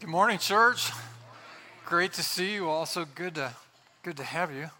Good 0.00 0.08
morning, 0.08 0.38
church. 0.38 0.90
Great 1.84 2.14
to 2.14 2.22
see 2.22 2.54
you. 2.54 2.70
Also 2.70 3.04
good 3.14 3.34
to 3.34 3.52
good 4.02 4.16
to 4.16 4.24
have 4.24 4.50
you. 4.50 4.70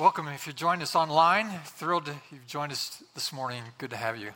Welcome 0.00 0.26
if 0.26 0.48
you 0.48 0.52
joined 0.52 0.82
us 0.82 0.96
online. 0.96 1.60
Thrilled 1.64 2.06
to 2.06 2.16
you've 2.32 2.48
joined 2.48 2.72
us 2.72 3.00
this 3.14 3.32
morning. 3.32 3.62
Good 3.78 3.90
to 3.90 3.96
have 3.96 4.16
you. 4.16 4.32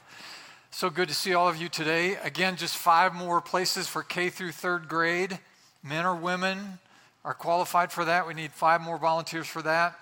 So 0.70 0.90
good 0.90 1.08
to 1.08 1.14
see 1.14 1.34
all 1.34 1.48
of 1.48 1.56
you 1.56 1.68
today. 1.68 2.14
Again, 2.22 2.54
just 2.54 2.76
five 2.76 3.12
more 3.12 3.40
places 3.40 3.88
for 3.88 4.04
K 4.04 4.30
through 4.30 4.52
third 4.52 4.88
grade. 4.88 5.40
Men 5.82 6.06
or 6.06 6.14
women 6.14 6.78
are 7.24 7.34
qualified 7.34 7.90
for 7.90 8.04
that. 8.04 8.24
We 8.24 8.34
need 8.34 8.52
five 8.52 8.80
more 8.80 8.98
volunteers 8.98 9.48
for 9.48 9.62
that, 9.62 9.98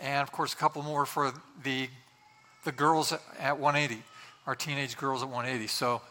and 0.00 0.22
of 0.22 0.30
course, 0.30 0.52
a 0.52 0.56
couple 0.56 0.82
more 0.82 1.06
for 1.06 1.32
the 1.64 1.88
the 2.62 2.70
girls 2.70 3.12
at 3.40 3.58
180, 3.58 4.00
our 4.46 4.54
teenage 4.54 4.96
girls 4.96 5.22
at 5.22 5.28
180. 5.28 5.66
So 5.66 6.02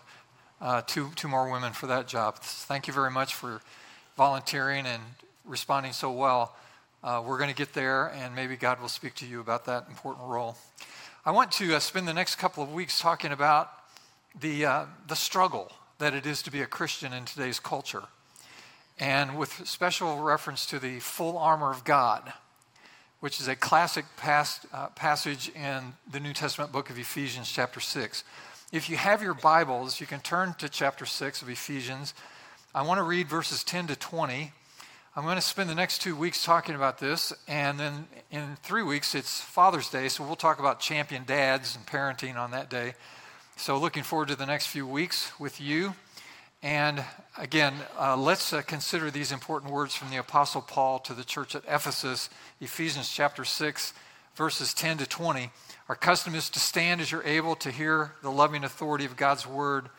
uh, 0.61 0.81
two, 0.81 1.09
two 1.15 1.27
more 1.27 1.51
women 1.51 1.73
for 1.73 1.87
that 1.87 2.07
job. 2.07 2.37
Thank 2.39 2.87
you 2.87 2.93
very 2.93 3.11
much 3.11 3.33
for 3.33 3.61
volunteering 4.17 4.85
and 4.85 5.01
responding 5.45 5.93
so 5.93 6.11
well. 6.11 6.55
Uh, 7.03 7.21
we're 7.25 7.37
going 7.37 7.49
to 7.49 7.55
get 7.55 7.73
there, 7.73 8.07
and 8.07 8.35
maybe 8.35 8.55
God 8.55 8.81
will 8.81 8.89
speak 8.89 9.13
to 9.15 9.25
you 9.25 9.39
about 9.39 9.65
that 9.65 9.85
important 9.89 10.27
role. 10.27 10.57
I 11.25 11.31
want 11.31 11.51
to 11.53 11.75
uh, 11.75 11.79
spend 11.79 12.07
the 12.07 12.13
next 12.13 12.35
couple 12.35 12.63
of 12.63 12.73
weeks 12.73 12.99
talking 12.99 13.31
about 13.31 13.69
the, 14.39 14.65
uh, 14.65 14.85
the 15.07 15.15
struggle 15.15 15.71
that 15.99 16.13
it 16.13 16.25
is 16.25 16.41
to 16.43 16.51
be 16.51 16.61
a 16.61 16.65
Christian 16.65 17.13
in 17.13 17.25
today's 17.25 17.59
culture, 17.59 18.03
and 18.99 19.37
with 19.37 19.67
special 19.67 20.19
reference 20.19 20.65
to 20.67 20.79
the 20.79 20.99
full 20.99 21.37
armor 21.37 21.69
of 21.69 21.83
God, 21.83 22.33
which 23.19 23.39
is 23.39 23.47
a 23.47 23.55
classic 23.55 24.05
past, 24.17 24.65
uh, 24.73 24.87
passage 24.87 25.49
in 25.49 25.93
the 26.11 26.19
New 26.19 26.33
Testament 26.33 26.71
book 26.71 26.89
of 26.89 26.97
Ephesians, 26.97 27.51
chapter 27.51 27.79
6. 27.79 28.23
If 28.71 28.89
you 28.89 28.97
have 28.97 29.21
your 29.21 29.35
Bibles, 29.35 30.01
you 30.01 30.07
can 30.07 30.21
turn 30.21 30.55
to 30.57 30.67
chapter 30.67 31.05
6 31.05 31.43
of 31.43 31.49
Ephesians. 31.49 32.15
I 32.73 32.81
want 32.81 32.97
to 32.97 33.03
read 33.03 33.29
verses 33.29 33.63
10 33.63 33.87
to 33.87 33.95
20. 33.95 34.51
I'm 35.15 35.23
going 35.23 35.35
to 35.35 35.41
spend 35.41 35.69
the 35.69 35.75
next 35.75 36.01
two 36.01 36.15
weeks 36.15 36.43
talking 36.43 36.73
about 36.73 36.97
this, 36.97 37.31
and 37.47 37.79
then 37.79 38.07
in 38.31 38.57
three 38.63 38.81
weeks 38.81 39.13
it's 39.13 39.39
Father's 39.39 39.87
Day, 39.89 40.09
so 40.09 40.25
we'll 40.25 40.35
talk 40.35 40.57
about 40.57 40.79
champion 40.79 41.25
dads 41.25 41.75
and 41.75 41.85
parenting 41.85 42.37
on 42.37 42.51
that 42.51 42.71
day. 42.71 42.95
So, 43.55 43.77
looking 43.77 44.01
forward 44.01 44.29
to 44.29 44.35
the 44.35 44.47
next 44.47 44.67
few 44.67 44.87
weeks 44.87 45.31
with 45.39 45.61
you. 45.61 45.93
And 46.63 47.05
again, 47.37 47.75
uh, 47.99 48.17
let's 48.17 48.51
uh, 48.51 48.63
consider 48.63 49.11
these 49.11 49.31
important 49.31 49.71
words 49.71 49.93
from 49.93 50.09
the 50.09 50.17
Apostle 50.17 50.61
Paul 50.61 50.97
to 50.99 51.13
the 51.13 51.23
church 51.23 51.53
at 51.53 51.63
Ephesus, 51.67 52.31
Ephesians 52.59 53.11
chapter 53.11 53.45
6, 53.45 53.93
verses 54.35 54.73
10 54.73 54.99
to 54.99 55.05
20. 55.05 55.49
Our 55.89 55.95
custom 55.95 56.35
is 56.35 56.49
to 56.51 56.59
stand 56.59 57.01
as 57.01 57.11
you're 57.11 57.23
able 57.23 57.55
to 57.57 57.71
hear 57.71 58.13
the 58.21 58.31
loving 58.31 58.63
authority 58.63 59.05
of 59.05 59.17
God's 59.17 59.47
word. 59.47 59.89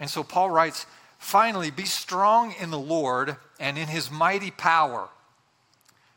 And 0.00 0.08
so 0.08 0.22
Paul 0.22 0.50
writes, 0.50 0.86
Finally, 1.18 1.70
be 1.70 1.84
strong 1.84 2.54
in 2.60 2.70
the 2.70 2.78
Lord 2.78 3.36
and 3.58 3.78
in 3.78 3.88
his 3.88 4.10
mighty 4.10 4.50
power. 4.50 5.08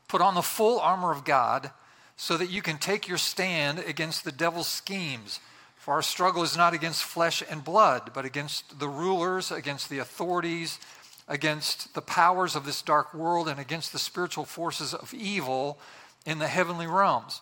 Put 0.08 0.22
on 0.22 0.36
the 0.36 0.42
full 0.42 0.80
armor 0.80 1.12
of 1.12 1.24
God 1.24 1.72
so 2.16 2.38
that 2.38 2.50
you 2.50 2.62
can 2.62 2.78
take 2.78 3.08
your 3.08 3.18
stand 3.18 3.80
against 3.80 4.24
the 4.24 4.32
devil's 4.32 4.68
schemes. 4.68 5.40
For 5.78 5.94
our 5.94 6.02
struggle 6.02 6.44
is 6.44 6.58
not 6.58 6.74
against 6.74 7.04
flesh 7.04 7.42
and 7.50 7.64
blood, 7.64 8.12
but 8.14 8.26
against 8.26 8.80
the 8.80 8.90
rulers, 8.90 9.52
against 9.52 9.90
the 9.90 10.00
authorities, 10.00 10.80
against 11.28 11.94
the 11.94 12.02
powers 12.02 12.56
of 12.56 12.66
this 12.66 12.82
dark 12.82 13.14
world, 13.14 13.48
and 13.48 13.60
against 13.60 13.94
the 13.94 14.00
spiritual 14.00 14.46
forces 14.46 14.94
of 14.94 15.14
evil 15.14 15.80
in 16.26 16.40
the 16.40 16.48
heavenly 16.48 16.88
realms. 16.88 17.42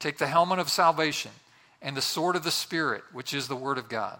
Take 0.00 0.18
the 0.18 0.26
helmet 0.26 0.58
of 0.58 0.68
salvation 0.68 1.30
and 1.80 1.96
the 1.96 2.02
sword 2.02 2.34
of 2.34 2.42
the 2.42 2.50
Spirit, 2.50 3.04
which 3.12 3.32
is 3.32 3.46
the 3.46 3.56
Word 3.56 3.78
of 3.78 3.88
God. 3.88 4.18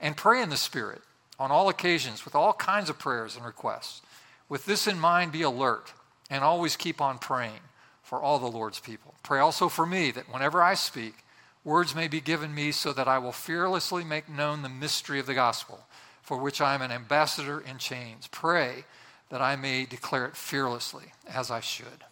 And 0.00 0.16
pray 0.16 0.40
in 0.40 0.50
the 0.50 0.56
Spirit 0.56 1.02
on 1.38 1.50
all 1.50 1.68
occasions 1.68 2.24
with 2.24 2.34
all 2.34 2.52
kinds 2.52 2.88
of 2.88 2.98
prayers 2.98 3.34
and 3.34 3.44
requests. 3.44 4.02
With 4.48 4.66
this 4.66 4.86
in 4.86 5.00
mind, 5.00 5.32
be 5.32 5.42
alert 5.42 5.92
and 6.30 6.44
always 6.44 6.76
keep 6.76 7.00
on 7.00 7.18
praying 7.18 7.60
for 8.02 8.20
all 8.20 8.38
the 8.38 8.46
Lord's 8.46 8.80
people. 8.80 9.14
Pray 9.22 9.40
also 9.40 9.68
for 9.68 9.86
me 9.86 10.10
that 10.10 10.32
whenever 10.32 10.62
I 10.62 10.74
speak, 10.74 11.24
words 11.64 11.94
may 11.94 12.08
be 12.08 12.20
given 12.20 12.54
me 12.54 12.72
so 12.72 12.92
that 12.92 13.08
I 13.08 13.18
will 13.18 13.32
fearlessly 13.32 14.04
make 14.04 14.28
known 14.28 14.62
the 14.62 14.68
mystery 14.68 15.18
of 15.20 15.26
the 15.26 15.34
gospel, 15.34 15.86
for 16.22 16.38
which 16.38 16.60
I 16.60 16.74
am 16.74 16.82
an 16.82 16.92
ambassador 16.92 17.60
in 17.60 17.78
chains. 17.78 18.28
Pray 18.28 18.84
that 19.30 19.42
I 19.42 19.56
may 19.56 19.84
declare 19.84 20.26
it 20.26 20.36
fearlessly 20.36 21.12
as 21.26 21.50
I 21.50 21.60
should. 21.60 22.04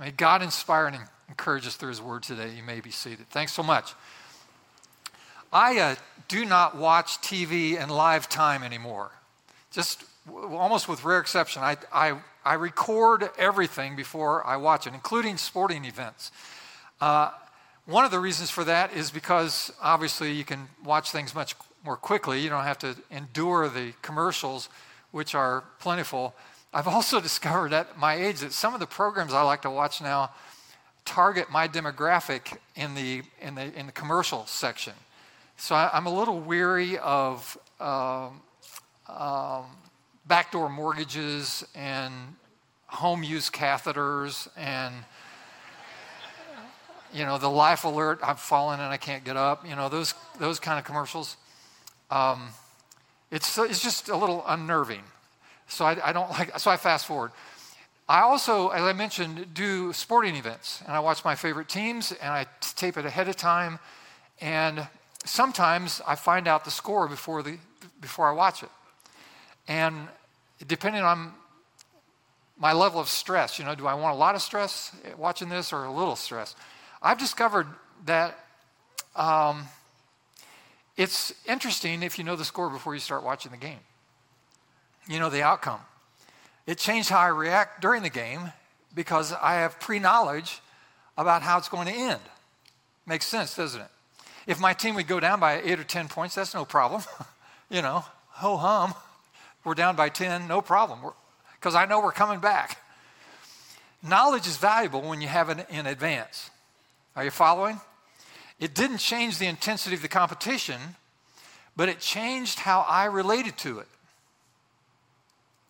May 0.00 0.12
God 0.12 0.40
inspire 0.40 0.86
and 0.86 0.96
encourage 1.28 1.66
us 1.66 1.76
through 1.76 1.90
His 1.90 2.00
Word 2.00 2.22
today. 2.22 2.54
You 2.56 2.62
may 2.62 2.80
be 2.80 2.90
seated. 2.90 3.28
Thanks 3.28 3.52
so 3.52 3.62
much. 3.62 3.92
I 5.52 5.78
uh, 5.78 5.94
do 6.26 6.46
not 6.46 6.74
watch 6.74 7.18
TV 7.18 7.78
in 7.78 7.90
live 7.90 8.26
time 8.26 8.62
anymore. 8.62 9.10
Just 9.70 10.04
almost 10.26 10.88
with 10.88 11.04
rare 11.04 11.18
exception, 11.18 11.62
I, 11.62 11.76
I, 11.92 12.14
I 12.46 12.54
record 12.54 13.28
everything 13.36 13.94
before 13.94 14.46
I 14.46 14.56
watch 14.56 14.86
it, 14.86 14.94
including 14.94 15.36
sporting 15.36 15.84
events. 15.84 16.32
Uh, 16.98 17.32
one 17.84 18.06
of 18.06 18.10
the 18.10 18.20
reasons 18.20 18.48
for 18.48 18.64
that 18.64 18.94
is 18.94 19.10
because 19.10 19.70
obviously 19.82 20.32
you 20.32 20.44
can 20.44 20.68
watch 20.82 21.10
things 21.10 21.34
much 21.34 21.54
more 21.84 21.98
quickly. 21.98 22.40
You 22.40 22.48
don't 22.48 22.64
have 22.64 22.78
to 22.78 22.96
endure 23.10 23.68
the 23.68 23.92
commercials, 24.00 24.70
which 25.10 25.34
are 25.34 25.62
plentiful. 25.78 26.34
I've 26.72 26.88
also 26.88 27.20
discovered 27.28 27.72
at 27.72 27.98
my 27.98 28.14
age 28.14 28.40
that 28.40 28.52
some 28.52 28.74
of 28.74 28.80
the 28.80 28.86
programs 28.86 29.32
I 29.32 29.42
like 29.42 29.62
to 29.62 29.70
watch 29.70 30.00
now 30.00 30.30
target 31.04 31.50
my 31.50 31.66
demographic 31.66 32.56
in 32.76 32.94
the, 32.94 33.22
in 33.40 33.54
the, 33.54 33.78
in 33.78 33.86
the 33.86 33.92
commercial 33.92 34.46
section. 34.46 34.92
So 35.56 35.74
I, 35.74 35.96
am 35.96 36.06
a 36.06 36.14
little 36.14 36.40
weary 36.40 36.98
of 36.98 37.58
um, 37.80 38.40
um, 39.08 39.64
backdoor 40.26 40.68
mortgages 40.68 41.66
and 41.74 42.14
home 42.86 43.22
use 43.22 43.50
catheters 43.50 44.48
and 44.56 44.94
you 47.12 47.24
know 47.24 47.38
the 47.38 47.50
life 47.50 47.84
alert 47.84 48.18
i've 48.22 48.40
fallen 48.40 48.80
and 48.80 48.92
i 48.92 48.96
can't 48.96 49.24
get 49.24 49.36
up 49.36 49.66
you 49.68 49.76
know 49.76 49.88
those 49.88 50.14
those 50.38 50.58
kind 50.58 50.78
of 50.78 50.84
commercials 50.84 51.36
um, 52.10 52.48
it's, 53.30 53.56
it's 53.58 53.82
just 53.82 54.08
a 54.08 54.16
little 54.16 54.44
unnerving 54.46 55.02
so 55.70 55.84
I, 55.84 56.08
I 56.08 56.12
don't 56.12 56.30
like, 56.38 56.58
so 56.58 56.70
I 56.70 56.76
fast 56.76 57.06
forward. 57.06 57.32
I 58.08 58.22
also, 58.22 58.70
as 58.70 58.82
I 58.82 58.92
mentioned, 58.92 59.54
do 59.54 59.92
sporting 59.92 60.34
events, 60.34 60.82
and 60.84 60.92
I 60.94 61.00
watch 61.00 61.24
my 61.24 61.36
favorite 61.36 61.68
teams, 61.68 62.10
and 62.10 62.32
I 62.32 62.46
tape 62.60 62.96
it 62.96 63.06
ahead 63.06 63.28
of 63.28 63.36
time, 63.36 63.78
and 64.40 64.86
sometimes 65.24 66.00
I 66.06 66.16
find 66.16 66.48
out 66.48 66.64
the 66.64 66.72
score 66.72 67.06
before 67.06 67.42
the 67.42 67.58
before 68.00 68.28
I 68.28 68.32
watch 68.32 68.62
it, 68.62 68.68
and 69.68 70.08
depending 70.66 71.02
on 71.02 71.32
my 72.58 72.72
level 72.72 73.00
of 73.00 73.08
stress, 73.08 73.58
you 73.58 73.64
know, 73.64 73.74
do 73.74 73.86
I 73.86 73.94
want 73.94 74.14
a 74.14 74.18
lot 74.18 74.34
of 74.34 74.42
stress 74.42 74.94
watching 75.16 75.48
this 75.48 75.72
or 75.72 75.84
a 75.84 75.92
little 75.92 76.16
stress? 76.16 76.56
I've 77.00 77.16
discovered 77.16 77.66
that 78.06 78.38
um, 79.14 79.64
it's 80.96 81.32
interesting 81.46 82.02
if 82.02 82.18
you 82.18 82.24
know 82.24 82.36
the 82.36 82.44
score 82.44 82.68
before 82.68 82.92
you 82.94 83.00
start 83.00 83.22
watching 83.22 83.52
the 83.52 83.56
game 83.56 83.78
you 85.08 85.18
know 85.18 85.30
the 85.30 85.42
outcome. 85.42 85.80
It 86.66 86.78
changed 86.78 87.08
how 87.08 87.18
I 87.18 87.28
react 87.28 87.80
during 87.80 88.02
the 88.02 88.10
game 88.10 88.52
because 88.94 89.32
I 89.32 89.54
have 89.54 89.80
pre 89.80 89.98
knowledge 89.98 90.60
about 91.16 91.42
how 91.42 91.58
it's 91.58 91.68
going 91.68 91.86
to 91.86 91.92
end. 91.92 92.20
Makes 93.06 93.26
sense, 93.26 93.56
doesn't 93.56 93.80
it? 93.80 93.90
If 94.46 94.60
my 94.60 94.72
team 94.72 94.94
would 94.94 95.06
go 95.06 95.20
down 95.20 95.40
by 95.40 95.60
eight 95.60 95.78
or 95.78 95.84
10 95.84 96.08
points, 96.08 96.34
that's 96.34 96.54
no 96.54 96.64
problem. 96.64 97.02
you 97.70 97.82
know, 97.82 98.04
ho 98.28 98.56
hum. 98.56 98.94
We're 99.64 99.74
down 99.74 99.96
by 99.96 100.08
10, 100.08 100.48
no 100.48 100.62
problem, 100.62 101.00
because 101.54 101.74
I 101.74 101.84
know 101.84 102.00
we're 102.00 102.12
coming 102.12 102.40
back. 102.40 102.78
Knowledge 104.02 104.46
is 104.46 104.56
valuable 104.56 105.02
when 105.02 105.20
you 105.20 105.28
have 105.28 105.50
it 105.50 105.66
in 105.68 105.86
advance. 105.86 106.50
Are 107.14 107.24
you 107.24 107.30
following? 107.30 107.78
It 108.58 108.74
didn't 108.74 108.98
change 108.98 109.38
the 109.38 109.46
intensity 109.46 109.94
of 109.94 110.02
the 110.02 110.08
competition, 110.08 110.80
but 111.76 111.90
it 111.90 112.00
changed 112.00 112.60
how 112.60 112.86
I 112.88 113.04
related 113.04 113.58
to 113.58 113.80
it. 113.80 113.88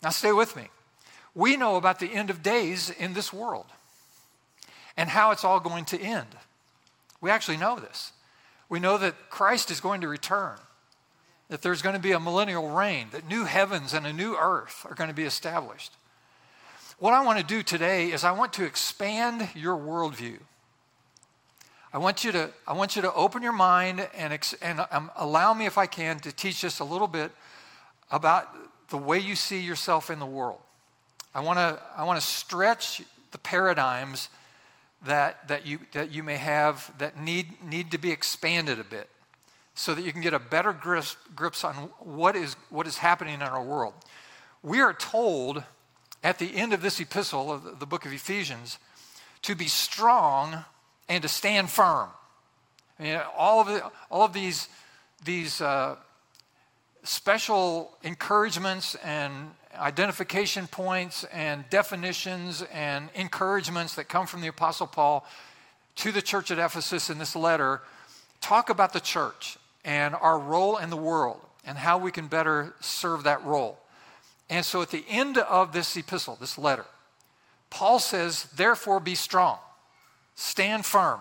Now, 0.03 0.11
stay 0.11 0.33
with 0.33 0.57
me. 0.57 0.69
We 1.35 1.57
know 1.57 1.77
about 1.77 2.01
the 2.01 2.13
end 2.13 2.31
of 2.31 2.43
days 2.43 2.91
in 2.91 3.15
this 3.15 3.33
world 3.33 3.67
and 4.97 5.09
how 5.09 5.31
it's 5.31 5.45
all 5.45 5.61
going 5.61 5.85
to 5.87 6.01
end. 6.01 6.29
We 7.21 7.31
actually 7.31 7.59
know 7.59 7.79
this. 7.79 8.13
We 8.69 8.81
know 8.81 8.99
that 8.99 9.31
Christ 9.31 9.71
is 9.71 9.81
going 9.81 10.01
to 10.01 10.09
return, 10.09 10.57
that 11.49 11.63
there's 11.63 11.83
going 11.83 11.97
to 11.97 12.01
be 12.01 12.13
a 12.13 12.21
millennial 12.21 12.71
reign, 12.71 13.09
that 13.13 13.29
new 13.29 13.45
heavens 13.45 13.93
and 13.95 14.07
a 14.07 14.13
new 14.13 14.37
earth 14.37 14.87
are 14.89 14.95
going 14.95 15.11
to 15.11 15.15
be 15.15 15.25
established. 15.25 15.93
What 16.99 17.15
I 17.15 17.25
want 17.25 17.39
to 17.39 17.45
do 17.45 17.63
today 17.63 18.13
is 18.13 18.25
I 18.25 18.33
want 18.33 18.53
to 18.55 18.65
expand 18.65 19.49
your 19.55 19.77
worldview. 19.77 20.39
I 21.93 21.99
want 21.99 22.23
you 22.23 22.31
to, 22.33 22.51
I 22.67 22.73
want 22.75 22.95
you 22.95 23.03
to 23.03 23.13
open 23.15 23.43
your 23.43 23.53
mind 23.53 24.09
and, 24.15 24.39
and 24.63 24.87
um, 24.93 25.11
allow 25.17 25.53
me, 25.53 25.67
if 25.67 25.77
I 25.77 25.87
can, 25.87 26.21
to 26.21 26.31
teach 26.31 26.61
just 26.61 26.79
a 26.79 26.85
little 26.85 27.09
bit 27.09 27.33
about 28.11 28.55
the 28.91 28.99
way 28.99 29.19
you 29.19 29.35
see 29.35 29.61
yourself 29.61 30.11
in 30.11 30.19
the 30.19 30.27
world. 30.27 30.61
I 31.35 31.41
want 31.41 31.59
to, 31.59 31.81
I 31.97 32.05
want 32.05 32.21
to 32.21 32.27
stretch 32.27 33.03
the 33.31 33.39
paradigms 33.39 34.29
that, 35.07 35.49
that, 35.49 35.67
you, 35.67 35.79
that 35.93 36.11
you 36.11 36.23
may 36.23 36.37
have 36.37 36.93
that 36.99 37.19
need, 37.19 37.65
need 37.65 37.93
to 37.93 37.99
be 37.99 38.11
expanded 38.11 38.79
a 38.79 38.85
bit 38.85 39.09
so 39.75 39.95
that 39.95 40.03
you 40.03 40.13
can 40.13 40.21
get 40.21 40.35
a 40.35 40.39
better 40.39 40.73
grips, 40.73 41.17
grips 41.35 41.65
on 41.65 41.75
what 42.01 42.37
is, 42.37 42.55
what 42.69 42.87
is 42.87 42.99
happening 42.99 43.35
in 43.35 43.43
our 43.43 43.63
world. 43.63 43.95
We 44.63 44.81
are 44.81 44.93
told 44.93 45.63
at 46.23 46.39
the 46.39 46.55
end 46.55 46.73
of 46.73 46.83
this 46.83 47.01
epistle 47.01 47.51
of 47.51 47.79
the, 47.79 47.87
book 47.87 48.05
of 48.05 48.13
Ephesians 48.13 48.79
to 49.43 49.55
be 49.55 49.69
strong 49.69 50.65
and 51.09 51.23
to 51.23 51.29
stand 51.29 51.71
firm. 51.71 52.09
I 52.99 53.03
mean, 53.03 53.21
all 53.37 53.61
of, 53.61 53.69
the, 53.69 53.91
all 54.11 54.23
of 54.23 54.35
these, 54.35 54.69
these 55.25 55.63
uh, 55.63 55.97
special 57.03 57.97
encouragements 58.03 58.95
and 58.97 59.51
identification 59.77 60.67
points 60.67 61.25
and 61.33 61.69
definitions 61.71 62.63
and 62.73 63.09
encouragements 63.15 63.95
that 63.95 64.09
come 64.09 64.27
from 64.27 64.41
the 64.41 64.49
Apostle 64.49 64.87
Paul 64.87 65.25
to 65.97 66.13
the 66.13 66.23
church 66.23 66.51
at 66.51 66.59
Ephesus 66.59 67.11
in 67.11 67.19
this 67.19 67.35
letter 67.37 67.81
talk 68.41 68.71
about 68.71 68.93
the 68.93 69.01
church 69.01 69.59
and 69.85 70.15
our 70.15 70.39
role 70.39 70.77
in 70.77 70.91
the 70.91 70.97
world 70.97 71.41
and 71.65 71.79
how 71.79 71.99
we 71.99 72.11
can 72.11 72.27
better 72.27 72.75
serve 72.81 73.25
that 73.25 73.45
role. 73.45 73.79
And 74.49 74.65
so 74.65 74.83
at 74.83 74.91
the 74.91 75.05
end 75.09 75.39
of 75.39 75.73
this 75.73 75.97
epistle, 75.97 76.37
this 76.41 76.59
letter, 76.59 76.87
Paul 77.69 77.99
says, 77.99 78.45
Therefore 78.57 78.99
be 78.99 79.15
strong. 79.15 79.59
Stand 80.35 80.85
firm. 80.85 81.21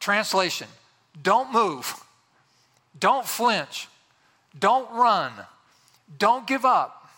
Translation 0.00 0.68
Don't 1.22 1.52
move. 1.52 2.02
Don't 2.98 3.26
flinch. 3.26 3.88
Don't 4.58 4.90
run. 4.92 5.32
Don't 6.18 6.46
give 6.46 6.64
up. 6.64 7.08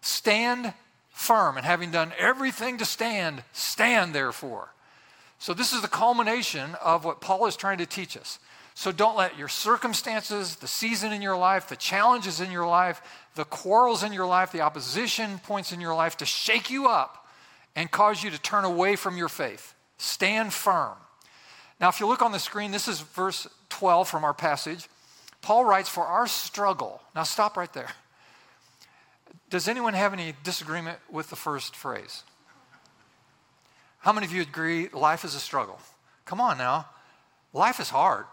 Stand 0.00 0.72
firm. 1.10 1.56
And 1.56 1.66
having 1.66 1.90
done 1.90 2.12
everything 2.18 2.78
to 2.78 2.84
stand, 2.84 3.42
stand 3.52 4.14
therefore. 4.14 4.72
So, 5.38 5.54
this 5.54 5.72
is 5.72 5.80
the 5.80 5.88
culmination 5.88 6.74
of 6.82 7.04
what 7.04 7.20
Paul 7.20 7.46
is 7.46 7.56
trying 7.56 7.78
to 7.78 7.86
teach 7.86 8.16
us. 8.16 8.38
So, 8.74 8.92
don't 8.92 9.16
let 9.16 9.38
your 9.38 9.48
circumstances, 9.48 10.56
the 10.56 10.68
season 10.68 11.12
in 11.12 11.22
your 11.22 11.36
life, 11.36 11.68
the 11.68 11.76
challenges 11.76 12.40
in 12.40 12.50
your 12.50 12.66
life, 12.66 13.00
the 13.34 13.44
quarrels 13.44 14.02
in 14.02 14.12
your 14.12 14.26
life, 14.26 14.52
the 14.52 14.60
opposition 14.60 15.38
points 15.38 15.72
in 15.72 15.80
your 15.80 15.94
life 15.94 16.18
to 16.18 16.26
shake 16.26 16.70
you 16.70 16.88
up 16.88 17.26
and 17.74 17.90
cause 17.90 18.22
you 18.22 18.30
to 18.30 18.38
turn 18.38 18.64
away 18.64 18.96
from 18.96 19.16
your 19.16 19.28
faith. 19.28 19.74
Stand 19.96 20.52
firm. 20.52 20.96
Now, 21.80 21.88
if 21.88 22.00
you 22.00 22.06
look 22.06 22.22
on 22.22 22.32
the 22.32 22.38
screen, 22.38 22.70
this 22.70 22.88
is 22.88 23.00
verse 23.00 23.48
12 23.70 24.08
from 24.08 24.24
our 24.24 24.34
passage. 24.34 24.88
Paul 25.42 25.64
writes, 25.64 25.88
For 25.88 26.04
our 26.04 26.26
struggle. 26.26 27.00
Now, 27.14 27.22
stop 27.22 27.56
right 27.56 27.72
there. 27.72 27.90
Does 29.48 29.68
anyone 29.68 29.94
have 29.94 30.12
any 30.12 30.34
disagreement 30.44 30.98
with 31.10 31.30
the 31.30 31.36
first 31.36 31.74
phrase? 31.74 32.22
How 33.98 34.12
many 34.12 34.26
of 34.26 34.32
you 34.32 34.42
agree 34.42 34.88
life 34.92 35.24
is 35.24 35.34
a 35.34 35.40
struggle? 35.40 35.78
Come 36.24 36.40
on 36.40 36.56
now. 36.56 36.86
Life 37.52 37.80
is 37.80 37.90
hard, 37.90 38.26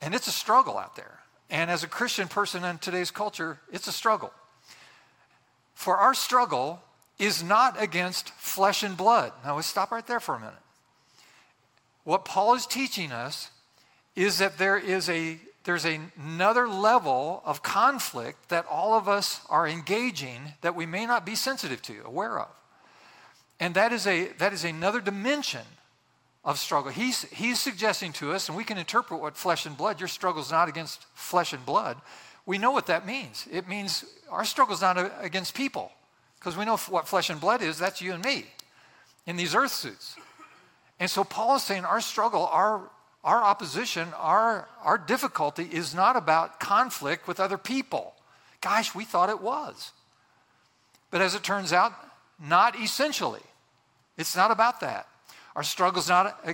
and 0.00 0.14
it's 0.14 0.26
a 0.26 0.32
struggle 0.32 0.78
out 0.78 0.96
there. 0.96 1.18
And 1.50 1.70
as 1.70 1.82
a 1.82 1.86
Christian 1.86 2.28
person 2.28 2.64
in 2.64 2.78
today's 2.78 3.10
culture, 3.10 3.58
it's 3.70 3.86
a 3.86 3.92
struggle. 3.92 4.32
For 5.74 5.96
our 5.96 6.14
struggle 6.14 6.82
is 7.18 7.42
not 7.42 7.80
against 7.80 8.30
flesh 8.30 8.82
and 8.82 8.96
blood. 8.96 9.32
Now, 9.44 9.56
let's 9.56 9.68
stop 9.68 9.90
right 9.90 10.06
there 10.06 10.20
for 10.20 10.34
a 10.34 10.40
minute. 10.40 10.54
What 12.04 12.24
Paul 12.24 12.54
is 12.54 12.66
teaching 12.66 13.12
us 13.12 13.50
is 14.16 14.38
that 14.38 14.56
there 14.56 14.78
is 14.78 15.08
a 15.08 15.38
there's 15.68 15.84
another 15.84 16.66
level 16.66 17.42
of 17.44 17.62
conflict 17.62 18.48
that 18.48 18.64
all 18.70 18.94
of 18.94 19.06
us 19.06 19.42
are 19.50 19.68
engaging 19.68 20.54
that 20.62 20.74
we 20.74 20.86
may 20.86 21.04
not 21.04 21.26
be 21.26 21.34
sensitive 21.34 21.82
to, 21.82 22.00
aware 22.06 22.40
of. 22.40 22.48
And 23.60 23.74
that 23.74 23.92
is, 23.92 24.06
a, 24.06 24.28
that 24.38 24.54
is 24.54 24.64
another 24.64 25.02
dimension 25.02 25.66
of 26.42 26.58
struggle. 26.58 26.90
He's, 26.90 27.24
he's 27.24 27.60
suggesting 27.60 28.14
to 28.14 28.32
us, 28.32 28.48
and 28.48 28.56
we 28.56 28.64
can 28.64 28.78
interpret 28.78 29.20
what 29.20 29.36
flesh 29.36 29.66
and 29.66 29.76
blood, 29.76 30.00
your 30.00 30.08
struggle 30.08 30.40
is 30.40 30.50
not 30.50 30.70
against 30.70 31.04
flesh 31.12 31.52
and 31.52 31.66
blood. 31.66 31.98
We 32.46 32.56
know 32.56 32.70
what 32.70 32.86
that 32.86 33.04
means. 33.04 33.46
It 33.52 33.68
means 33.68 34.06
our 34.30 34.46
struggle 34.46 34.74
is 34.74 34.80
not 34.80 34.96
against 35.20 35.54
people, 35.54 35.92
because 36.40 36.56
we 36.56 36.64
know 36.64 36.78
what 36.78 37.06
flesh 37.06 37.28
and 37.28 37.38
blood 37.38 37.60
is. 37.60 37.76
That's 37.76 38.00
you 38.00 38.14
and 38.14 38.24
me 38.24 38.46
in 39.26 39.36
these 39.36 39.54
earth 39.54 39.72
suits. 39.72 40.16
And 40.98 41.10
so 41.10 41.24
Paul 41.24 41.56
is 41.56 41.62
saying 41.62 41.84
our 41.84 42.00
struggle, 42.00 42.46
our, 42.46 42.88
our 43.24 43.42
opposition, 43.42 44.08
our, 44.16 44.68
our 44.82 44.98
difficulty 44.98 45.68
is 45.70 45.94
not 45.94 46.16
about 46.16 46.60
conflict 46.60 47.26
with 47.26 47.40
other 47.40 47.58
people. 47.58 48.14
Gosh, 48.60 48.94
we 48.94 49.04
thought 49.04 49.30
it 49.30 49.40
was. 49.40 49.92
But 51.10 51.20
as 51.20 51.34
it 51.34 51.42
turns 51.42 51.72
out, 51.72 51.92
not 52.38 52.78
essentially. 52.78 53.42
It's 54.16 54.36
not 54.36 54.50
about 54.50 54.80
that. 54.80 55.08
Our 55.56 55.62
struggle 55.62 56.00
is 56.00 56.08
not 56.08 56.38
uh, 56.46 56.52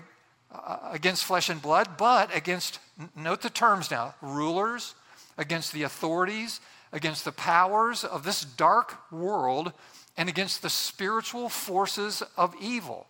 uh, 0.55 0.79
against 0.93 1.25
flesh 1.25 1.49
and 1.49 1.61
blood, 1.61 1.97
but 1.99 2.35
against, 2.35 2.79
note 3.17 3.43
the 3.43 3.51
terms 3.51 3.91
now, 3.91 4.15
rulers, 4.23 4.95
against 5.37 5.73
the 5.73 5.83
authorities, 5.83 6.61
against 6.93 7.25
the 7.25 7.33
powers 7.33 8.05
of 8.05 8.25
this 8.25 8.43
dark 8.43 8.97
world, 9.11 9.73
and 10.17 10.29
against 10.29 10.63
the 10.63 10.71
spiritual 10.71 11.49
forces 11.49 12.23
of 12.37 12.55
evil. 12.61 13.07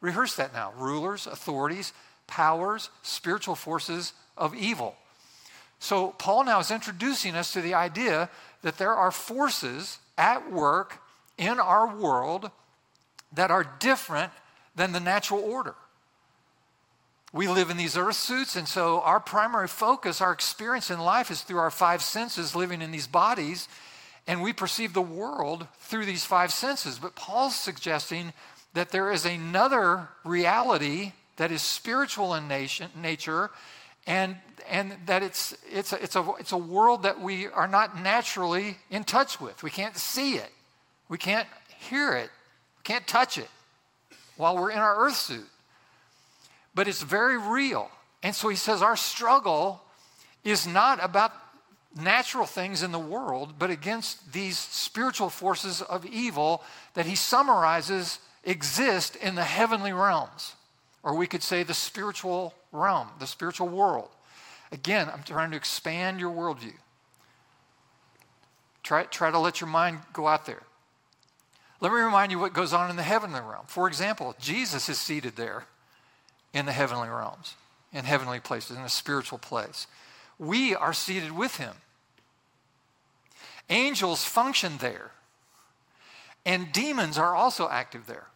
Rehearse 0.00 0.36
that 0.36 0.52
now. 0.52 0.72
Rulers, 0.76 1.26
authorities, 1.26 1.92
powers, 2.32 2.88
spiritual 3.02 3.54
forces 3.54 4.14
of 4.38 4.54
evil. 4.54 4.96
So, 5.80 6.14
Paul 6.16 6.44
now 6.44 6.60
is 6.60 6.70
introducing 6.70 7.34
us 7.34 7.52
to 7.52 7.60
the 7.60 7.74
idea 7.74 8.30
that 8.62 8.78
there 8.78 8.94
are 8.94 9.10
forces 9.10 9.98
at 10.16 10.50
work 10.50 11.02
in 11.36 11.60
our 11.60 11.94
world 11.94 12.50
that 13.34 13.50
are 13.50 13.70
different 13.80 14.32
than 14.74 14.92
the 14.92 15.00
natural 15.00 15.40
order. 15.40 15.74
We 17.34 17.48
live 17.48 17.68
in 17.68 17.76
these 17.76 17.98
earth 17.98 18.16
suits, 18.16 18.56
and 18.56 18.66
so 18.66 19.02
our 19.02 19.20
primary 19.20 19.68
focus, 19.68 20.22
our 20.22 20.32
experience 20.32 20.90
in 20.90 21.00
life 21.00 21.30
is 21.30 21.42
through 21.42 21.58
our 21.58 21.70
five 21.70 22.02
senses 22.02 22.56
living 22.56 22.80
in 22.80 22.92
these 22.92 23.06
bodies, 23.06 23.68
and 24.26 24.40
we 24.40 24.54
perceive 24.54 24.94
the 24.94 25.02
world 25.02 25.66
through 25.80 26.06
these 26.06 26.24
five 26.24 26.50
senses. 26.50 26.98
But 26.98 27.14
Paul's 27.14 27.56
suggesting 27.58 28.32
that 28.72 28.90
there 28.90 29.12
is 29.12 29.26
another 29.26 30.08
reality 30.24 31.12
that 31.36 31.50
is 31.50 31.62
spiritual 31.62 32.34
in 32.34 32.48
nature 32.48 33.50
and, 34.06 34.36
and 34.68 34.96
that 35.06 35.22
it's, 35.22 35.56
it's, 35.70 35.92
a, 35.92 36.02
it's, 36.02 36.16
a, 36.16 36.30
it's 36.38 36.52
a 36.52 36.56
world 36.56 37.04
that 37.04 37.20
we 37.20 37.46
are 37.46 37.68
not 37.68 38.00
naturally 38.00 38.76
in 38.90 39.04
touch 39.04 39.40
with. 39.40 39.62
We 39.62 39.70
can't 39.70 39.96
see 39.96 40.34
it, 40.34 40.50
we 41.08 41.18
can't 41.18 41.48
hear 41.88 42.14
it, 42.14 42.30
we 42.78 42.82
can't 42.84 43.06
touch 43.06 43.38
it 43.38 43.48
while 44.36 44.56
we're 44.56 44.70
in 44.70 44.78
our 44.78 45.06
earth 45.06 45.16
suit. 45.16 45.46
But 46.74 46.88
it's 46.88 47.02
very 47.02 47.38
real. 47.38 47.90
And 48.22 48.34
so 48.34 48.48
he 48.48 48.56
says 48.56 48.82
our 48.82 48.96
struggle 48.96 49.82
is 50.42 50.66
not 50.66 51.02
about 51.02 51.32
natural 51.94 52.46
things 52.46 52.82
in 52.82 52.92
the 52.92 52.98
world, 52.98 53.54
but 53.58 53.70
against 53.70 54.32
these 54.32 54.58
spiritual 54.58 55.28
forces 55.28 55.82
of 55.82 56.06
evil 56.06 56.62
that 56.94 57.06
he 57.06 57.14
summarizes 57.14 58.18
exist 58.44 59.16
in 59.16 59.34
the 59.34 59.44
heavenly 59.44 59.92
realms, 59.92 60.54
or 61.02 61.14
we 61.14 61.26
could 61.26 61.42
say 61.42 61.62
the 61.62 61.74
spiritual 61.74 62.54
realm, 62.70 63.08
the 63.18 63.26
spiritual 63.26 63.68
world. 63.68 64.08
Again, 64.70 65.10
I'm 65.12 65.22
trying 65.22 65.50
to 65.50 65.56
expand 65.56 66.20
your 66.20 66.30
worldview. 66.30 66.74
Try, 68.82 69.04
try 69.04 69.30
to 69.30 69.38
let 69.38 69.60
your 69.60 69.68
mind 69.68 69.98
go 70.12 70.26
out 70.26 70.46
there. 70.46 70.62
Let 71.80 71.92
me 71.92 71.98
remind 71.98 72.30
you 72.30 72.38
what 72.38 72.52
goes 72.52 72.72
on 72.72 72.90
in 72.90 72.96
the 72.96 73.02
heavenly 73.02 73.40
realm. 73.40 73.64
For 73.66 73.88
example, 73.88 74.36
Jesus 74.40 74.88
is 74.88 74.98
seated 74.98 75.36
there 75.36 75.66
in 76.54 76.66
the 76.66 76.72
heavenly 76.72 77.08
realms, 77.08 77.54
in 77.92 78.04
heavenly 78.04 78.40
places, 78.40 78.76
in 78.76 78.82
a 78.82 78.88
spiritual 78.88 79.38
place. 79.38 79.86
We 80.38 80.74
are 80.74 80.92
seated 80.92 81.32
with 81.32 81.56
him. 81.56 81.74
Angels 83.68 84.24
function 84.24 84.78
there, 84.78 85.10
and 86.44 86.72
demons 86.72 87.18
are 87.18 87.34
also 87.34 87.68
active 87.68 88.06
there. 88.06 88.26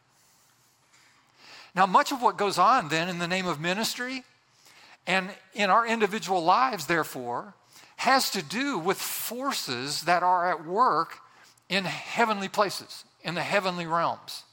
Now, 1.76 1.84
much 1.84 2.10
of 2.10 2.22
what 2.22 2.38
goes 2.38 2.56
on 2.56 2.88
then 2.88 3.10
in 3.10 3.18
the 3.18 3.28
name 3.28 3.46
of 3.46 3.60
ministry 3.60 4.24
and 5.06 5.28
in 5.52 5.68
our 5.68 5.86
individual 5.86 6.42
lives, 6.42 6.86
therefore, 6.86 7.54
has 7.96 8.30
to 8.30 8.42
do 8.42 8.78
with 8.78 8.96
forces 8.96 10.02
that 10.02 10.22
are 10.22 10.50
at 10.50 10.66
work 10.66 11.18
in 11.68 11.84
heavenly 11.84 12.48
places, 12.48 13.04
in 13.22 13.34
the 13.34 13.42
heavenly 13.42 13.86
realms. 13.86 14.44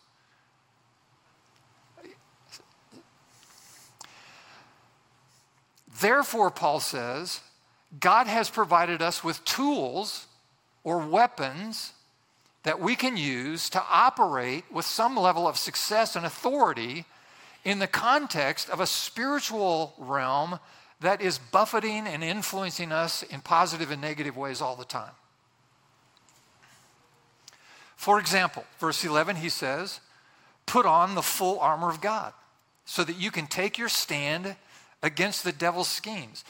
Therefore, 6.02 6.52
Paul 6.52 6.82
says, 6.82 7.40
God 8.00 8.28
has 8.28 8.50
provided 8.50 9.02
us 9.02 9.24
with 9.24 9.46
tools 9.46 10.28
or 10.84 10.98
weapons 10.98 11.94
that 12.64 12.82
we 12.82 12.96
can 12.96 13.16
use 13.16 13.70
to 13.70 13.84
operate 13.90 14.66
with 14.72 14.86
some 14.86 15.16
level 15.16 15.48
of 15.48 15.58
success 15.58 16.16
and 16.16 16.26
authority 16.26 17.06
in 17.64 17.80
the 17.80 17.88
context 17.88 18.70
of 18.70 18.80
a 18.80 18.86
spiritual 18.86 19.94
realm 19.98 20.60
that 21.00 21.22
is 21.22 21.38
buffeting 21.38 22.08
and 22.08 22.24
influencing 22.24 22.92
us 22.92 23.24
in 23.24 23.42
positive 23.42 23.92
and 23.92 24.02
negative 24.02 24.38
ways 24.38 24.62
all 24.62 24.76
the 24.76 24.86
time. 24.86 25.12
For 27.96 28.20
example, 28.20 28.66
verse 28.80 29.04
11, 29.04 29.38
he 29.38 29.50
says, 29.50 30.02
Put 30.66 30.86
on 30.86 31.16
the 31.16 31.22
full 31.22 31.60
armor 31.60 31.90
of 31.90 32.02
God 32.02 32.34
so 32.86 33.04
that 33.04 33.18
you 33.18 33.32
can 33.32 33.48
take 33.48 33.78
your 33.78 33.90
stand 33.90 34.56
against 35.02 35.44
the 35.44 35.52
devil's 35.52 35.90
schemes. 35.90 36.44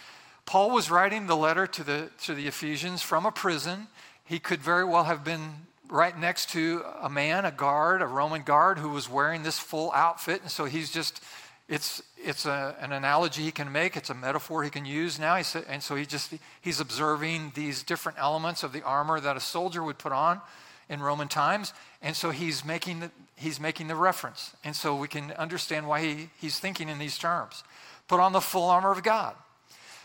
Paul 0.46 0.72
was 0.72 0.92
writing 0.92 1.28
the 1.28 1.36
letter 1.36 1.68
to 1.68 1.84
the, 1.84 2.10
to 2.24 2.34
the 2.34 2.48
Ephesians 2.48 3.02
from 3.02 3.26
a 3.26 3.32
prison. 3.32 3.88
He 4.24 4.40
could 4.40 4.62
very 4.62 4.84
well 4.84 5.06
have 5.06 5.24
been 5.24 5.68
right 5.90 6.18
next 6.18 6.50
to 6.52 6.84
a 7.02 7.10
man, 7.10 7.46
a 7.46 7.52
guard, 7.52 8.02
a 8.02 8.08
Roman 8.08 8.44
guard, 8.44 8.78
who 8.78 8.90
was 8.90 9.10
wearing 9.10 9.44
this 9.44 9.60
full 9.60 9.92
outfit. 9.94 10.42
And 10.42 10.50
so 10.50 10.66
he's 10.66 10.92
just, 10.92 11.22
it's, 11.68 12.02
it's 12.18 12.46
a, 12.46 12.76
an 12.80 12.92
analogy 12.92 13.44
he 13.44 13.52
can 13.52 13.72
make, 13.72 13.96
it's 13.96 14.10
a 14.10 14.14
metaphor 14.14 14.64
he 14.64 14.70
can 14.70 14.86
use 14.86 15.20
now. 15.20 15.36
He 15.36 15.44
said, 15.44 15.66
and 15.68 15.82
so 15.82 15.96
he 15.96 16.06
just, 16.06 16.34
he's 16.62 16.80
observing 16.80 17.52
these 17.56 17.84
different 17.84 18.18
elements 18.20 18.64
of 18.64 18.74
the 18.74 18.82
armor 18.84 19.20
that 19.20 19.38
a 19.38 19.42
soldier 19.42 19.84
would 19.84 19.98
put 19.98 20.12
on 20.12 20.42
in 20.90 21.02
Roman 21.02 21.28
times. 21.28 21.74
And 22.02 22.16
so 22.16 22.32
he's 22.32 22.66
making 22.66 23.02
the, 23.02 23.12
he's 23.36 23.60
making 23.60 23.88
the 23.88 23.96
reference. 23.96 24.56
And 24.64 24.76
so 24.76 24.96
we 24.96 25.08
can 25.08 25.32
understand 25.34 25.88
why 25.88 26.02
he, 26.02 26.30
he's 26.40 26.60
thinking 26.60 26.90
in 26.90 27.00
these 27.00 27.18
terms. 27.18 27.64
Put 28.08 28.20
on 28.20 28.34
the 28.34 28.42
full 28.42 28.70
armor 28.70 28.92
of 28.92 29.04
God. 29.04 29.36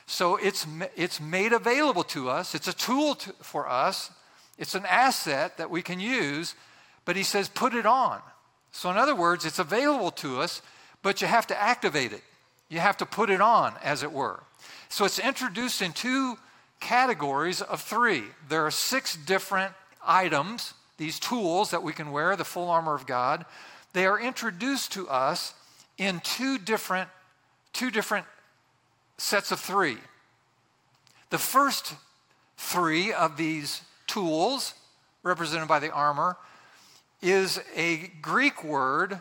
So 0.07 0.37
it's, 0.37 0.67
it's 0.97 1.21
made 1.21 1.53
available 1.53 2.05
to 2.05 2.31
us, 2.31 2.55
it's 2.55 2.69
a 2.69 2.73
tool 2.73 3.15
to, 3.17 3.33
for 3.43 3.69
us, 3.69 4.11
it's 4.59 4.75
an 4.75 4.85
asset 4.87 5.57
that 5.57 5.71
we 5.71 5.83
can 5.83 6.01
use, 6.01 6.55
but 7.05 7.17
he 7.17 7.23
says, 7.23 7.49
put 7.49 7.75
it 7.75 7.87
on. 7.87 8.21
So, 8.73 8.91
in 8.91 8.97
other 8.97 9.15
words, 9.15 9.47
it's 9.47 9.59
available 9.59 10.11
to 10.13 10.41
us, 10.41 10.61
but 11.03 11.23
you 11.23 11.29
have 11.29 11.47
to 11.47 11.61
activate 11.61 12.13
it. 12.13 12.23
You 12.69 12.81
have 12.81 12.97
to 12.99 13.07
put 13.07 13.31
it 13.31 13.41
on, 13.41 13.75
as 13.83 14.03
it 14.03 14.13
were. 14.13 14.43
So, 14.89 15.05
it's 15.05 15.19
introduced 15.19 15.81
in 15.81 15.93
two 15.93 16.37
categories 16.81 17.63
of 17.63 17.81
three. 17.81 18.25
There 18.49 18.67
are 18.67 18.71
six 18.71 19.17
different 19.17 19.73
items, 20.05 20.75
these 20.97 21.19
tools 21.19 21.71
that 21.71 21.83
we 21.83 21.93
can 21.93 22.11
wear, 22.11 22.37
the 22.37 22.45
full 22.45 22.69
armor 22.69 22.95
of 22.95 23.07
God. 23.07 23.47
They 23.93 24.07
are 24.07 24.21
introduced 24.21 24.93
to 24.93 25.09
us 25.09 25.55
in 25.97 26.21
two 26.21 26.59
different, 26.59 27.09
two 27.73 27.91
different 27.91 28.27
sets 29.17 29.51
of 29.51 29.61
three. 29.61 29.99
The 31.31 31.39
first 31.39 31.95
three 32.57 33.13
of 33.13 33.37
these 33.37 33.83
tools, 34.09 34.75
represented 35.23 35.69
by 35.69 35.79
the 35.79 35.93
armor, 35.93 36.37
is 37.23 37.61
a 37.77 38.11
Greek 38.21 38.65
word, 38.65 39.21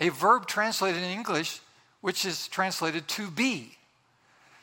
a 0.00 0.10
verb 0.10 0.46
translated 0.46 1.02
in 1.02 1.10
English, 1.10 1.60
which 2.00 2.26
is 2.26 2.48
translated 2.48 3.08
to 3.08 3.30
be. 3.30 3.76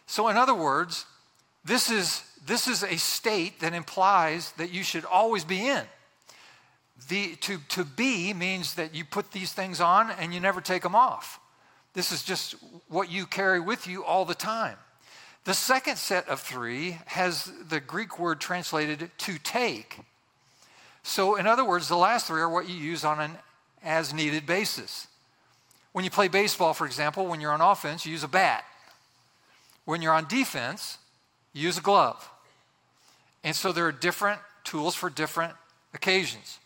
So, 0.05 0.27
in 0.27 0.37
other 0.37 0.53
words, 0.53 1.05
this 1.63 1.89
is, 1.89 2.23
this 2.45 2.67
is 2.67 2.83
a 2.83 2.97
state 2.97 3.59
that 3.61 3.73
implies 3.73 4.51
that 4.53 4.71
you 4.71 4.83
should 4.83 5.05
always 5.05 5.43
be 5.43 5.67
in. 5.67 5.83
The, 7.09 7.35
to, 7.37 7.59
to 7.69 7.83
be 7.83 8.33
means 8.33 8.75
that 8.75 8.93
you 8.93 9.05
put 9.05 9.31
these 9.31 9.53
things 9.53 9.81
on 9.81 10.11
and 10.11 10.33
you 10.33 10.39
never 10.39 10.61
take 10.61 10.83
them 10.83 10.95
off. 10.95 11.39
This 11.93 12.11
is 12.11 12.23
just 12.23 12.55
what 12.87 13.11
you 13.11 13.25
carry 13.25 13.59
with 13.59 13.87
you 13.87 14.03
all 14.03 14.25
the 14.25 14.35
time. 14.35 14.77
The 15.43 15.53
second 15.53 15.97
set 15.97 16.27
of 16.29 16.39
three 16.39 16.99
has 17.07 17.51
the 17.67 17.79
Greek 17.79 18.19
word 18.19 18.39
translated 18.39 19.09
to 19.17 19.37
take. 19.39 19.99
So, 21.03 21.35
in 21.35 21.47
other 21.47 21.65
words, 21.65 21.87
the 21.87 21.97
last 21.97 22.27
three 22.27 22.41
are 22.41 22.49
what 22.49 22.69
you 22.69 22.75
use 22.75 23.03
on 23.03 23.19
an 23.19 23.31
as 23.83 24.13
needed 24.13 24.45
basis. 24.45 25.07
When 25.93 26.05
you 26.05 26.11
play 26.11 26.27
baseball, 26.27 26.73
for 26.73 26.85
example, 26.85 27.25
when 27.25 27.41
you're 27.41 27.51
on 27.51 27.61
offense, 27.61 28.05
you 28.05 28.11
use 28.11 28.23
a 28.23 28.27
bat. 28.27 28.63
When 29.85 30.01
you're 30.01 30.13
on 30.13 30.27
defense, 30.27 30.99
you 31.53 31.63
use 31.63 31.77
a 31.77 31.81
glove. 31.81 32.29
And 33.43 33.55
so 33.55 33.71
there 33.71 33.87
are 33.87 33.91
different 33.91 34.39
tools 34.63 34.95
for 34.95 35.09
different 35.09 35.53
occasions. 35.93 36.59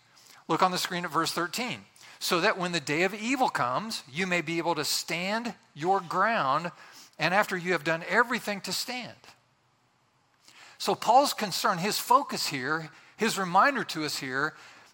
Look 0.47 0.61
on 0.61 0.71
the 0.71 0.77
screen 0.77 1.05
at 1.05 1.11
verse 1.11 1.31
13 1.31 1.79
so 2.19 2.41
that 2.41 2.57
when 2.57 2.71
the 2.71 2.79
day 2.79 3.03
of 3.03 3.13
evil 3.13 3.49
comes, 3.49 4.03
you 4.11 4.27
may 4.27 4.41
be 4.41 4.57
able 4.57 4.75
to 4.75 4.85
stand 4.85 5.53
your 5.73 5.99
ground, 5.99 6.71
and 7.17 7.33
after 7.33 7.55
you 7.55 7.71
have 7.71 7.83
done 7.83 8.03
everything 8.09 8.61
to 8.61 8.73
stand. 8.73 9.13
So, 10.77 10.95
Paul's 10.95 11.33
concern, 11.33 11.77
his 11.77 11.97
focus 11.97 12.47
here, 12.47 12.89
his 13.17 13.37
reminder 13.37 13.83
to 13.85 14.03
us 14.03 14.17
here, 14.17 14.53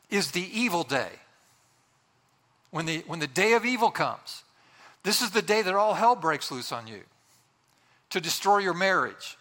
is 0.09 0.31
the 0.31 0.47
evil 0.59 0.83
day. 0.83 1.09
When 2.69 2.85
the, 2.85 3.03
when 3.07 3.19
the 3.19 3.27
day 3.27 3.53
of 3.53 3.65
evil 3.65 3.91
comes, 3.91 4.43
this 5.03 5.21
is 5.21 5.31
the 5.31 5.41
day 5.41 5.61
that 5.61 5.73
all 5.73 5.95
hell 5.95 6.15
breaks 6.15 6.51
loose 6.51 6.71
on 6.71 6.87
you 6.87 7.01
to 8.11 8.21
destroy 8.21 8.59
your 8.59 8.73
marriage, 8.73 9.37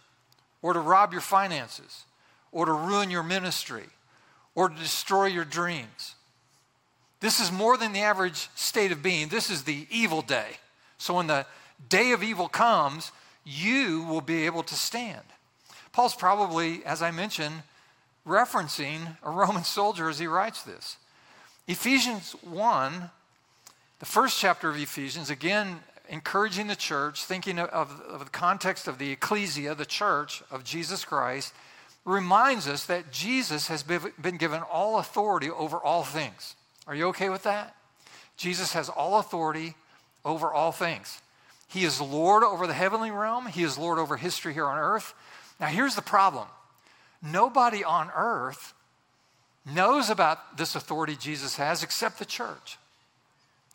or 0.61 0.73
to 0.73 0.79
rob 0.79 1.11
your 1.11 1.21
finances, 1.21 2.05
or 2.51 2.65
to 2.65 2.71
ruin 2.73 3.11
your 3.11 3.23
ministry, 3.23 3.85
or 4.55 4.69
to 4.69 4.75
destroy 4.75 5.25
your 5.25 5.45
dreams. 5.45 6.15
This 7.19 7.39
is 7.39 7.51
more 7.51 7.77
than 7.77 7.93
the 7.93 7.99
average 7.99 8.49
state 8.55 8.91
of 8.91 9.03
being. 9.03 9.27
This 9.27 9.49
is 9.49 9.63
the 9.63 9.85
evil 9.91 10.21
day. 10.21 10.57
So 10.97 11.15
when 11.15 11.27
the 11.27 11.45
day 11.89 12.11
of 12.11 12.23
evil 12.23 12.47
comes, 12.47 13.11
you 13.43 14.03
will 14.03 14.21
be 14.21 14.45
able 14.45 14.63
to 14.63 14.75
stand. 14.75 15.21
Paul's 15.91 16.15
probably, 16.15 16.85
as 16.85 17.01
I 17.01 17.11
mentioned, 17.11 17.63
referencing 18.25 19.17
a 19.23 19.31
Roman 19.31 19.63
soldier 19.63 20.09
as 20.09 20.19
he 20.19 20.27
writes 20.27 20.63
this. 20.63 20.97
Ephesians 21.67 22.35
1, 22.41 23.09
the 23.99 24.05
first 24.05 24.39
chapter 24.39 24.69
of 24.69 24.77
Ephesians, 24.77 25.29
again, 25.29 25.79
encouraging 26.09 26.67
the 26.67 26.75
church, 26.75 27.23
thinking 27.23 27.59
of, 27.59 27.69
of, 27.69 28.19
the 28.19 28.29
context 28.31 28.87
of 28.87 28.97
the 28.97 29.11
ecclesia, 29.11 29.75
the 29.75 29.85
church 29.85 30.43
of 30.51 30.63
Jesus 30.63 31.05
Christ, 31.05 31.53
reminds 32.03 32.67
us 32.67 32.85
that 32.87 33.11
Jesus 33.11 33.67
has 33.67 33.83
been 33.83 34.37
given 34.37 34.61
all 34.61 34.99
authority 34.99 35.49
over 35.49 35.77
all 35.77 36.03
things. 36.03 36.55
Are 36.87 36.95
you 36.95 37.07
okay 37.07 37.29
with 37.29 37.43
that? 37.43 37.75
Jesus 38.37 38.73
has 38.73 38.89
all 38.89 39.19
authority 39.19 39.75
over 40.25 40.51
all 40.51 40.71
things. 40.71 41.21
He 41.71 41.85
is 41.85 42.01
Lord 42.01 42.43
over 42.43 42.67
the 42.67 42.73
heavenly 42.73 43.11
realm, 43.11 43.45
He 43.45 43.63
is 43.63 43.77
Lord 43.77 43.97
over 43.97 44.17
history 44.17 44.53
here 44.53 44.67
on 44.67 44.77
earth. 44.77 45.13
Now, 45.59 45.67
here's 45.67 45.95
the 45.95 46.01
problem 46.01 46.47
nobody 47.21 47.83
on 47.83 48.09
earth 48.15 48.73
knows 49.65 50.09
about 50.09 50.57
this 50.57 50.75
authority 50.75 51.15
Jesus 51.15 51.55
has 51.55 51.81
except 51.81 52.19
the 52.19 52.25
church. 52.25 52.77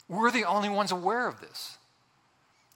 We're 0.08 0.30
the 0.30 0.44
only 0.44 0.68
ones 0.68 0.92
aware 0.92 1.26
of 1.26 1.40
this. 1.40 1.78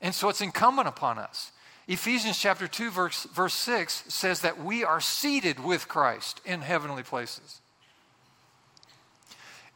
And 0.00 0.14
so 0.14 0.30
it's 0.30 0.40
incumbent 0.40 0.88
upon 0.88 1.18
us. 1.18 1.52
Ephesians 1.86 2.38
chapter 2.38 2.66
2, 2.66 2.90
verse, 2.90 3.24
verse 3.24 3.54
6 3.54 4.04
says 4.08 4.40
that 4.40 4.62
we 4.62 4.84
are 4.84 5.00
seated 5.00 5.62
with 5.62 5.86
Christ 5.86 6.40
in 6.46 6.62
heavenly 6.62 7.02
places 7.02 7.60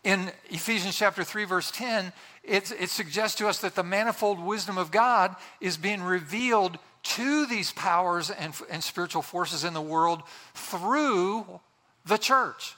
in 0.04 0.30
Ephesians 0.50 0.96
chapter 0.96 1.24
3, 1.24 1.44
verse 1.46 1.70
10, 1.70 2.12
it, 2.46 2.72
it 2.78 2.90
suggests 2.90 3.38
to 3.38 3.48
us 3.48 3.58
that 3.60 3.74
the 3.74 3.82
manifold 3.82 4.38
wisdom 4.38 4.78
of 4.78 4.90
God 4.90 5.34
is 5.60 5.76
being 5.76 6.02
revealed 6.02 6.78
to 7.02 7.46
these 7.46 7.72
powers 7.72 8.30
and, 8.30 8.54
and 8.70 8.82
spiritual 8.82 9.22
forces 9.22 9.64
in 9.64 9.74
the 9.74 9.80
world 9.80 10.22
through 10.54 11.60
the 12.06 12.18
church. 12.18 12.76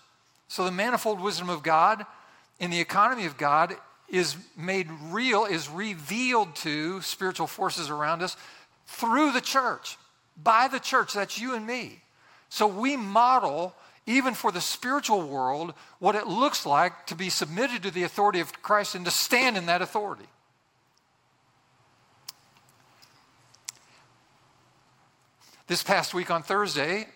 So 0.48 0.64
the 0.64 0.70
manifold 0.70 1.20
wisdom 1.20 1.48
of 1.48 1.62
God 1.62 2.06
in 2.58 2.70
the 2.70 2.80
economy 2.80 3.26
of 3.26 3.36
God 3.36 3.76
is 4.08 4.36
made 4.56 4.88
real, 5.10 5.44
is 5.44 5.68
revealed 5.68 6.54
to 6.56 7.00
spiritual 7.02 7.46
forces 7.46 7.90
around 7.90 8.22
us 8.22 8.36
through 8.86 9.32
the 9.32 9.40
church, 9.40 9.96
by 10.40 10.68
the 10.68 10.78
church. 10.78 11.14
That's 11.14 11.40
you 11.40 11.54
and 11.54 11.66
me. 11.66 12.00
So 12.48 12.66
we 12.66 12.96
model 12.96 13.74
even 14.06 14.34
for 14.34 14.52
the 14.52 14.60
spiritual 14.60 15.26
world, 15.26 15.74
what 15.98 16.14
it 16.14 16.26
looks 16.26 16.64
like 16.64 17.06
to 17.06 17.14
be 17.14 17.28
submitted 17.28 17.82
to 17.82 17.90
the 17.90 18.04
authority 18.04 18.40
of 18.40 18.62
Christ 18.62 18.94
and 18.94 19.04
to 19.04 19.10
stand 19.10 19.56
in 19.56 19.66
that 19.66 19.82
authority. 19.82 20.26
This 25.66 25.82
past 25.82 26.14
week 26.14 26.30
on 26.30 26.44
Thursday, 26.44 27.08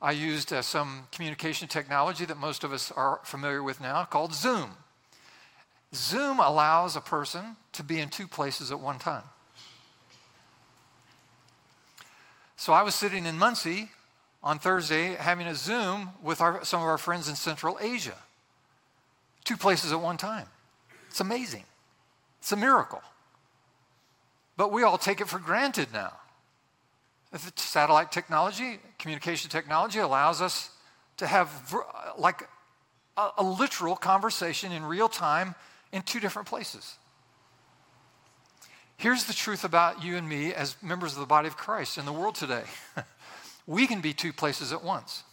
I 0.00 0.12
used 0.12 0.52
uh, 0.52 0.62
some 0.62 1.08
communication 1.10 1.66
technology 1.66 2.24
that 2.24 2.36
most 2.36 2.62
of 2.62 2.72
us 2.72 2.92
are 2.92 3.20
familiar 3.24 3.62
with 3.64 3.80
now 3.80 4.04
called 4.04 4.32
Zoom. 4.32 4.70
Zoom 5.92 6.38
allows 6.38 6.94
a 6.94 7.00
person 7.00 7.56
to 7.72 7.82
be 7.82 7.98
in 7.98 8.08
two 8.08 8.28
places 8.28 8.70
at 8.70 8.78
one 8.78 9.00
time. 9.00 9.24
So 12.56 12.72
I 12.72 12.82
was 12.82 12.94
sitting 12.94 13.26
in 13.26 13.36
Muncie 13.36 13.90
on 14.46 14.60
Thursday 14.60 15.16
having 15.16 15.48
a 15.48 15.56
Zoom 15.56 16.10
with 16.22 16.40
our, 16.40 16.64
some 16.64 16.80
of 16.80 16.86
our 16.86 16.98
friends 16.98 17.28
in 17.28 17.34
Central 17.34 17.76
Asia. 17.80 18.14
Two 19.42 19.56
places 19.56 19.90
at 19.90 20.00
one 20.00 20.16
time. 20.16 20.46
It's 21.08 21.18
amazing. 21.18 21.64
It's 22.38 22.52
a 22.52 22.56
miracle. 22.56 23.02
But 24.56 24.70
we 24.70 24.84
all 24.84 24.98
take 24.98 25.20
it 25.20 25.26
for 25.26 25.40
granted 25.40 25.88
now. 25.92 26.12
Satellite 27.56 28.12
technology, 28.12 28.78
communication 29.00 29.50
technology 29.50 29.98
allows 29.98 30.40
us 30.40 30.70
to 31.16 31.26
have 31.26 31.74
like 32.16 32.48
a, 33.16 33.30
a 33.38 33.42
literal 33.42 33.96
conversation 33.96 34.70
in 34.70 34.84
real 34.84 35.08
time 35.08 35.56
in 35.90 36.02
two 36.02 36.20
different 36.20 36.46
places. 36.46 36.98
Here's 38.96 39.24
the 39.24 39.34
truth 39.34 39.64
about 39.64 40.04
you 40.04 40.16
and 40.16 40.28
me 40.28 40.54
as 40.54 40.76
members 40.80 41.14
of 41.14 41.18
the 41.18 41.26
body 41.26 41.48
of 41.48 41.56
Christ 41.56 41.98
in 41.98 42.04
the 42.04 42.12
world 42.12 42.36
today. 42.36 42.62
we 43.66 43.86
can 43.86 44.00
be 44.00 44.12
two 44.12 44.32
places 44.32 44.72
at 44.72 44.84
once. 44.84 45.24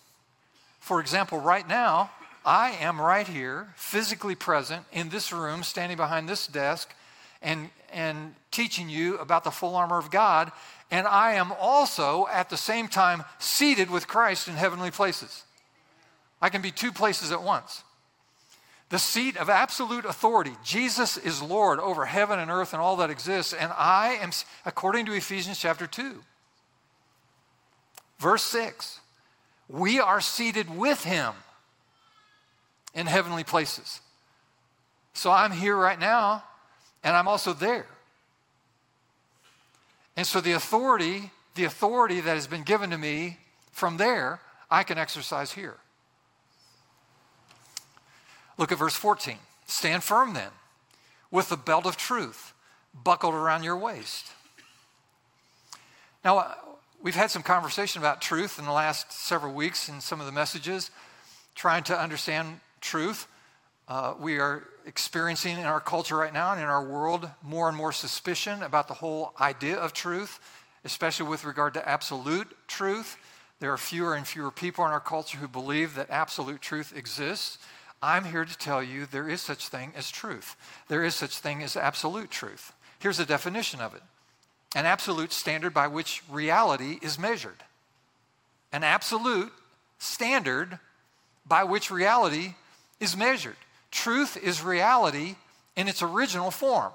For 0.79 0.99
example, 0.99 1.39
right 1.39 1.67
now, 1.67 2.11
I 2.45 2.71
am 2.71 2.99
right 2.99 3.27
here, 3.27 3.69
physically 3.75 4.35
present 4.35 4.85
in 4.91 5.09
this 5.09 5.31
room, 5.31 5.63
standing 5.63 5.97
behind 5.97 6.27
this 6.27 6.47
desk, 6.47 6.93
and, 7.41 7.69
and 7.91 8.35
teaching 8.51 8.89
you 8.89 9.17
about 9.17 9.43
the 9.43 9.51
full 9.51 9.75
armor 9.75 9.97
of 9.97 10.11
God. 10.11 10.51
And 10.91 11.07
I 11.07 11.33
am 11.33 11.53
also, 11.59 12.27
at 12.31 12.49
the 12.49 12.57
same 12.57 12.87
time, 12.87 13.23
seated 13.39 13.89
with 13.89 14.07
Christ 14.07 14.47
in 14.47 14.55
heavenly 14.55 14.91
places. 14.91 15.43
I 16.41 16.49
can 16.49 16.61
be 16.61 16.71
two 16.71 16.91
places 16.91 17.31
at 17.31 17.43
once. 17.43 17.83
The 18.89 18.99
seat 18.99 19.37
of 19.37 19.49
absolute 19.49 20.05
authority. 20.05 20.51
Jesus 20.63 21.17
is 21.17 21.41
Lord 21.41 21.79
over 21.79 22.05
heaven 22.05 22.39
and 22.39 22.51
earth 22.51 22.73
and 22.73 22.81
all 22.81 22.97
that 22.97 23.09
exists. 23.09 23.53
And 23.53 23.71
I 23.75 24.17
am, 24.21 24.31
according 24.65 25.05
to 25.05 25.13
Ephesians 25.13 25.57
chapter 25.57 25.87
2, 25.87 26.21
verse 28.23 28.43
6, 28.43 29.01
we 29.69 29.99
are 29.99 30.21
seated 30.21 30.75
with 30.75 31.03
him 31.03 31.33
in 32.95 33.05
heavenly 33.05 33.43
places. 33.43 33.99
So 35.13 35.29
I'm 35.29 35.51
here 35.51 35.75
right 35.75 35.99
now, 35.99 36.43
and 37.03 37.15
I'm 37.15 37.27
also 37.27 37.53
there. 37.53 37.85
And 40.15 40.25
so 40.25 40.41
the 40.41 40.53
authority, 40.53 41.31
the 41.55 41.65
authority 41.65 42.21
that 42.21 42.35
has 42.35 42.47
been 42.47 42.63
given 42.63 42.89
to 42.91 42.97
me 42.97 43.37
from 43.71 43.97
there, 43.97 44.39
I 44.71 44.83
can 44.83 44.97
exercise 44.97 45.51
here. 45.51 45.75
Look 48.57 48.71
at 48.71 48.77
verse 48.77 48.95
14. 48.95 49.37
Stand 49.65 50.03
firm 50.03 50.33
then, 50.33 50.51
with 51.29 51.49
the 51.49 51.57
belt 51.57 51.85
of 51.85 51.97
truth 51.97 52.53
buckled 53.03 53.33
around 53.33 53.63
your 53.63 53.77
waist. 53.77 54.31
Now, 56.23 56.55
we've 57.03 57.15
had 57.15 57.29
some 57.29 57.43
conversation 57.43 58.01
about 58.01 58.21
truth 58.21 58.57
in 58.57 58.65
the 58.65 58.71
last 58.71 59.11
several 59.11 59.53
weeks 59.53 59.89
in 59.89 60.01
some 60.01 60.19
of 60.21 60.25
the 60.25 60.31
messages, 60.31 60.89
trying 61.53 61.83
to 61.83 61.99
understand 61.99 62.61
truth. 62.81 63.27
Uh, 63.87 64.13
we 64.19 64.39
are 64.39 64.63
experiencing 64.85 65.59
in 65.59 65.65
our 65.65 65.81
culture 65.81 66.15
right 66.15 66.33
now 66.33 66.53
and 66.53 66.61
in 66.61 66.67
our 66.67 66.83
world 66.83 67.29
more 67.43 67.67
and 67.67 67.77
more 67.77 67.91
suspicion 67.91 68.63
about 68.63 68.87
the 68.87 68.93
whole 68.93 69.33
idea 69.39 69.75
of 69.75 69.91
truth, 69.91 70.39
especially 70.85 71.27
with 71.27 71.43
regard 71.43 71.73
to 71.73 71.87
absolute 71.87 72.47
truth. 72.67 73.17
There 73.59 73.71
are 73.71 73.77
fewer 73.77 74.15
and 74.15 74.25
fewer 74.25 74.51
people 74.51 74.85
in 74.85 74.91
our 74.91 74.99
culture 74.99 75.37
who 75.37 75.47
believe 75.47 75.95
that 75.95 76.09
absolute 76.09 76.61
truth 76.61 76.95
exists. 76.95 77.57
I'm 78.01 78.25
here 78.25 78.45
to 78.45 78.57
tell 78.57 78.81
you 78.81 79.05
there 79.05 79.29
is 79.29 79.41
such 79.41 79.67
thing 79.67 79.91
as 79.95 80.09
truth. 80.09 80.55
There 80.87 81.03
is 81.03 81.15
such 81.15 81.39
thing 81.39 81.63
as 81.63 81.75
absolute 81.75 82.31
truth. 82.31 82.73
Here's 82.99 83.19
a 83.19 83.25
definition 83.25 83.81
of 83.81 83.93
it. 83.93 84.01
An 84.75 84.85
absolute 84.85 85.31
standard 85.31 85.73
by 85.73 85.87
which 85.87 86.23
reality 86.29 86.97
is 87.01 87.19
measured. 87.19 87.63
An 88.71 88.83
absolute 88.83 89.51
standard 89.99 90.79
by 91.45 91.63
which 91.63 91.91
reality 91.91 92.55
is 92.99 93.15
measured. 93.15 93.55
Truth 93.91 94.37
is 94.37 94.63
reality 94.63 95.35
in 95.75 95.87
its 95.87 96.01
original 96.01 96.49
form. 96.49 96.91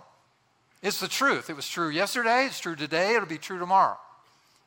It's 0.82 1.00
the 1.00 1.08
truth. 1.08 1.50
It 1.50 1.56
was 1.56 1.68
true 1.68 1.88
yesterday, 1.88 2.46
it's 2.46 2.60
true 2.60 2.76
today, 2.76 3.14
it'll 3.14 3.28
be 3.28 3.38
true 3.38 3.58
tomorrow. 3.58 3.98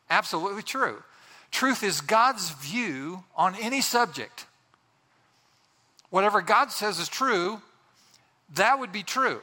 Absolutely 0.10 0.64
true. 0.64 1.04
Truth 1.52 1.84
is 1.84 2.02
God's 2.02 2.52
view 2.52 3.24
on 3.36 3.56
any 3.56 3.82
subject. 3.82 4.46
Whatever 6.10 6.42
God 6.42 6.72
says 6.72 7.00
is 7.00 7.10
true, 7.10 7.62
that 8.56 8.80
would 8.80 8.92
be 8.92 9.04
true 9.04 9.42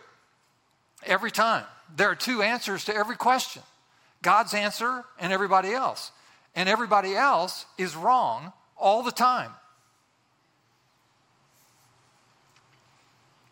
every 1.07 1.31
time. 1.31 1.65
There 1.97 2.11
are 2.11 2.15
two 2.15 2.43
answers 2.43 2.85
to 2.85 2.95
every 2.95 3.17
question 3.17 3.63
God's 4.23 4.55
answer 4.55 5.05
and 5.19 5.33
everybody 5.33 5.73
else. 5.73 6.13
And 6.55 6.69
everybody 6.69 7.15
else 7.15 7.67
is 7.77 7.95
wrong 7.95 8.53
all 8.77 9.03
the 9.03 9.13
time. 9.13 9.53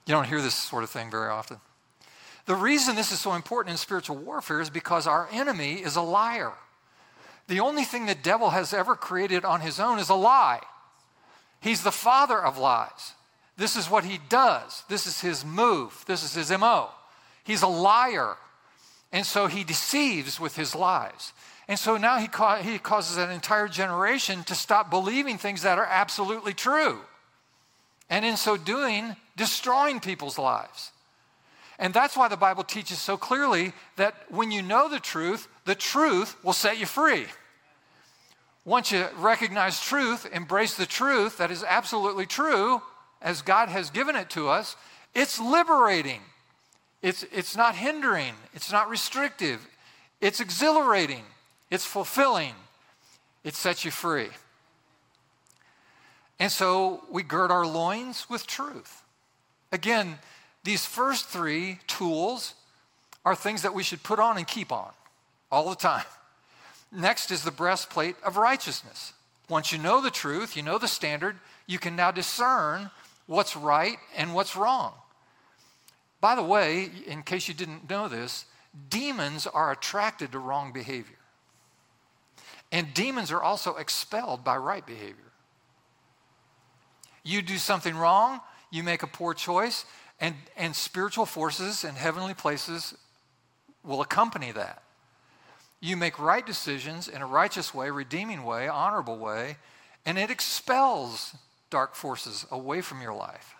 You 0.06 0.14
don't 0.14 0.26
hear 0.26 0.40
this 0.40 0.54
sort 0.54 0.84
of 0.84 0.90
thing 0.90 1.10
very 1.10 1.28
often. 1.28 1.58
The 2.46 2.54
reason 2.54 2.94
this 2.94 3.10
is 3.10 3.20
so 3.20 3.34
important 3.34 3.72
in 3.72 3.76
spiritual 3.76 4.16
warfare 4.16 4.60
is 4.60 4.70
because 4.70 5.06
our 5.06 5.28
enemy 5.32 5.74
is 5.74 5.96
a 5.96 6.00
liar. 6.00 6.52
The 7.48 7.60
only 7.60 7.84
thing 7.84 8.06
the 8.06 8.14
devil 8.14 8.50
has 8.50 8.72
ever 8.72 8.94
created 8.94 9.44
on 9.44 9.60
his 9.60 9.80
own 9.80 9.98
is 9.98 10.08
a 10.08 10.14
lie. 10.14 10.60
He's 11.60 11.82
the 11.82 11.92
father 11.92 12.40
of 12.40 12.58
lies. 12.58 13.14
This 13.56 13.76
is 13.76 13.90
what 13.90 14.04
he 14.04 14.20
does. 14.28 14.84
This 14.88 15.06
is 15.06 15.20
his 15.20 15.44
move. 15.44 16.04
This 16.06 16.22
is 16.22 16.34
his 16.34 16.56
MO. 16.56 16.90
He's 17.46 17.62
a 17.62 17.68
liar. 17.68 18.36
And 19.12 19.24
so 19.24 19.46
he 19.46 19.62
deceives 19.62 20.40
with 20.40 20.56
his 20.56 20.74
lies. 20.74 21.32
And 21.68 21.78
so 21.78 21.96
now 21.96 22.18
he, 22.18 22.26
ca- 22.26 22.56
he 22.56 22.78
causes 22.78 23.16
an 23.16 23.30
entire 23.30 23.68
generation 23.68 24.42
to 24.44 24.54
stop 24.54 24.90
believing 24.90 25.38
things 25.38 25.62
that 25.62 25.78
are 25.78 25.86
absolutely 25.88 26.54
true. 26.54 27.00
And 28.10 28.24
in 28.24 28.36
so 28.36 28.56
doing, 28.56 29.16
destroying 29.36 30.00
people's 30.00 30.38
lives. 30.38 30.90
And 31.78 31.94
that's 31.94 32.16
why 32.16 32.28
the 32.28 32.36
Bible 32.36 32.64
teaches 32.64 32.98
so 32.98 33.16
clearly 33.16 33.72
that 33.96 34.14
when 34.28 34.50
you 34.50 34.62
know 34.62 34.88
the 34.88 35.00
truth, 35.00 35.46
the 35.64 35.74
truth 35.74 36.42
will 36.44 36.52
set 36.52 36.78
you 36.78 36.86
free. 36.86 37.26
Once 38.64 38.90
you 38.90 39.06
recognize 39.18 39.80
truth, 39.80 40.26
embrace 40.32 40.74
the 40.74 40.86
truth 40.86 41.38
that 41.38 41.52
is 41.52 41.62
absolutely 41.62 42.26
true, 42.26 42.82
as 43.22 43.42
God 43.42 43.68
has 43.68 43.90
given 43.90 44.16
it 44.16 44.30
to 44.30 44.48
us, 44.48 44.76
it's 45.14 45.40
liberating. 45.40 46.20
It's, 47.06 47.24
it's 47.30 47.56
not 47.56 47.76
hindering, 47.76 48.34
it's 48.52 48.72
not 48.72 48.88
restrictive, 48.88 49.64
it's 50.20 50.40
exhilarating, 50.40 51.22
it's 51.70 51.84
fulfilling, 51.84 52.54
it 53.44 53.54
sets 53.54 53.84
you 53.84 53.92
free. 53.92 54.30
And 56.40 56.50
so 56.50 57.04
we 57.08 57.22
gird 57.22 57.52
our 57.52 57.64
loins 57.64 58.28
with 58.28 58.44
truth. 58.48 59.04
Again, 59.70 60.18
these 60.64 60.84
first 60.84 61.26
three 61.26 61.78
tools 61.86 62.54
are 63.24 63.36
things 63.36 63.62
that 63.62 63.72
we 63.72 63.84
should 63.84 64.02
put 64.02 64.18
on 64.18 64.36
and 64.36 64.44
keep 64.44 64.72
on 64.72 64.90
all 65.52 65.70
the 65.70 65.76
time. 65.76 66.06
Next 66.90 67.30
is 67.30 67.44
the 67.44 67.52
breastplate 67.52 68.16
of 68.24 68.36
righteousness. 68.36 69.12
Once 69.48 69.70
you 69.70 69.78
know 69.78 70.00
the 70.00 70.10
truth, 70.10 70.56
you 70.56 70.62
know 70.64 70.76
the 70.76 70.88
standard, 70.88 71.36
you 71.68 71.78
can 71.78 71.94
now 71.94 72.10
discern 72.10 72.90
what's 73.26 73.54
right 73.54 73.98
and 74.16 74.34
what's 74.34 74.56
wrong. 74.56 74.92
By 76.20 76.34
the 76.34 76.42
way, 76.42 76.90
in 77.06 77.22
case 77.22 77.48
you 77.48 77.54
didn't 77.54 77.88
know 77.88 78.08
this, 78.08 78.46
demons 78.88 79.46
are 79.46 79.72
attracted 79.72 80.32
to 80.32 80.38
wrong 80.38 80.72
behavior. 80.72 81.16
And 82.72 82.92
demons 82.94 83.30
are 83.30 83.42
also 83.42 83.76
expelled 83.76 84.44
by 84.44 84.56
right 84.56 84.84
behavior. 84.84 85.32
You 87.22 87.42
do 87.42 87.58
something 87.58 87.96
wrong, 87.96 88.40
you 88.70 88.82
make 88.82 89.02
a 89.02 89.08
poor 89.08 89.34
choice, 89.34 89.84
and, 90.20 90.34
and 90.56 90.74
spiritual 90.74 91.26
forces 91.26 91.84
and 91.84 91.96
heavenly 91.96 92.34
places 92.34 92.94
will 93.84 94.00
accompany 94.00 94.52
that. 94.52 94.82
You 95.80 95.96
make 95.96 96.18
right 96.18 96.44
decisions 96.44 97.08
in 97.08 97.20
a 97.20 97.26
righteous 97.26 97.74
way, 97.74 97.90
redeeming 97.90 98.44
way, 98.44 98.68
honorable 98.68 99.18
way, 99.18 99.56
and 100.04 100.18
it 100.18 100.30
expels 100.30 101.34
dark 101.68 101.94
forces 101.94 102.46
away 102.50 102.80
from 102.80 103.02
your 103.02 103.12
life. 103.12 103.55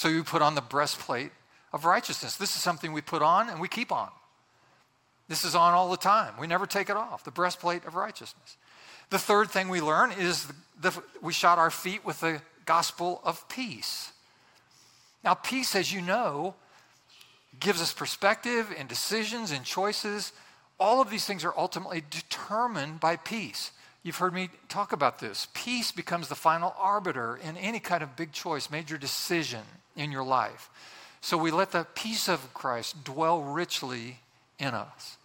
So 0.00 0.08
you 0.08 0.24
put 0.24 0.40
on 0.40 0.54
the 0.54 0.62
breastplate 0.62 1.30
of 1.74 1.84
righteousness. 1.84 2.36
This 2.36 2.56
is 2.56 2.62
something 2.62 2.94
we 2.94 3.02
put 3.02 3.20
on 3.20 3.50
and 3.50 3.60
we 3.60 3.68
keep 3.68 3.92
on. 3.92 4.08
This 5.28 5.44
is 5.44 5.54
on 5.54 5.74
all 5.74 5.90
the 5.90 5.98
time. 5.98 6.32
We 6.40 6.46
never 6.46 6.64
take 6.64 6.88
it 6.88 6.96
off. 6.96 7.22
The 7.22 7.30
breastplate 7.30 7.84
of 7.84 7.94
righteousness. 7.94 8.56
The 9.10 9.18
third 9.18 9.50
thing 9.50 9.68
we 9.68 9.82
learn 9.82 10.10
is 10.12 10.46
the, 10.46 10.54
the, 10.80 11.02
we 11.20 11.34
shot 11.34 11.58
our 11.58 11.70
feet 11.70 12.02
with 12.02 12.18
the 12.20 12.40
gospel 12.64 13.20
of 13.24 13.46
peace. 13.50 14.12
Now, 15.22 15.34
peace, 15.34 15.76
as 15.76 15.92
you 15.92 16.00
know, 16.00 16.54
gives 17.60 17.82
us 17.82 17.92
perspective 17.92 18.74
and 18.78 18.88
decisions 18.88 19.50
and 19.50 19.66
choices. 19.66 20.32
All 20.78 21.02
of 21.02 21.10
these 21.10 21.26
things 21.26 21.44
are 21.44 21.52
ultimately 21.58 22.02
determined 22.08 23.00
by 23.00 23.16
peace. 23.16 23.70
You've 24.02 24.16
heard 24.16 24.32
me 24.32 24.48
talk 24.68 24.92
about 24.92 25.18
this. 25.18 25.48
Peace 25.52 25.92
becomes 25.92 26.28
the 26.28 26.34
final 26.34 26.74
arbiter 26.78 27.36
in 27.36 27.56
any 27.58 27.80
kind 27.80 28.02
of 28.02 28.16
big 28.16 28.32
choice, 28.32 28.70
major 28.70 28.96
decision 28.96 29.62
in 29.94 30.10
your 30.10 30.24
life. 30.24 30.70
So 31.20 31.36
we 31.36 31.50
let 31.50 31.72
the 31.72 31.86
peace 31.94 32.28
of 32.28 32.54
Christ 32.54 33.04
dwell 33.04 33.42
richly 33.42 34.20
in 34.58 34.68
us. 34.68 35.18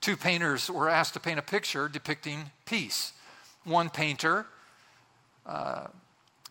Two 0.00 0.16
painters 0.16 0.68
were 0.70 0.90
asked 0.90 1.14
to 1.14 1.20
paint 1.20 1.38
a 1.38 1.42
picture 1.42 1.88
depicting 1.88 2.50
peace. 2.66 3.12
One 3.64 3.88
painter 3.88 4.46
uh, 5.46 5.86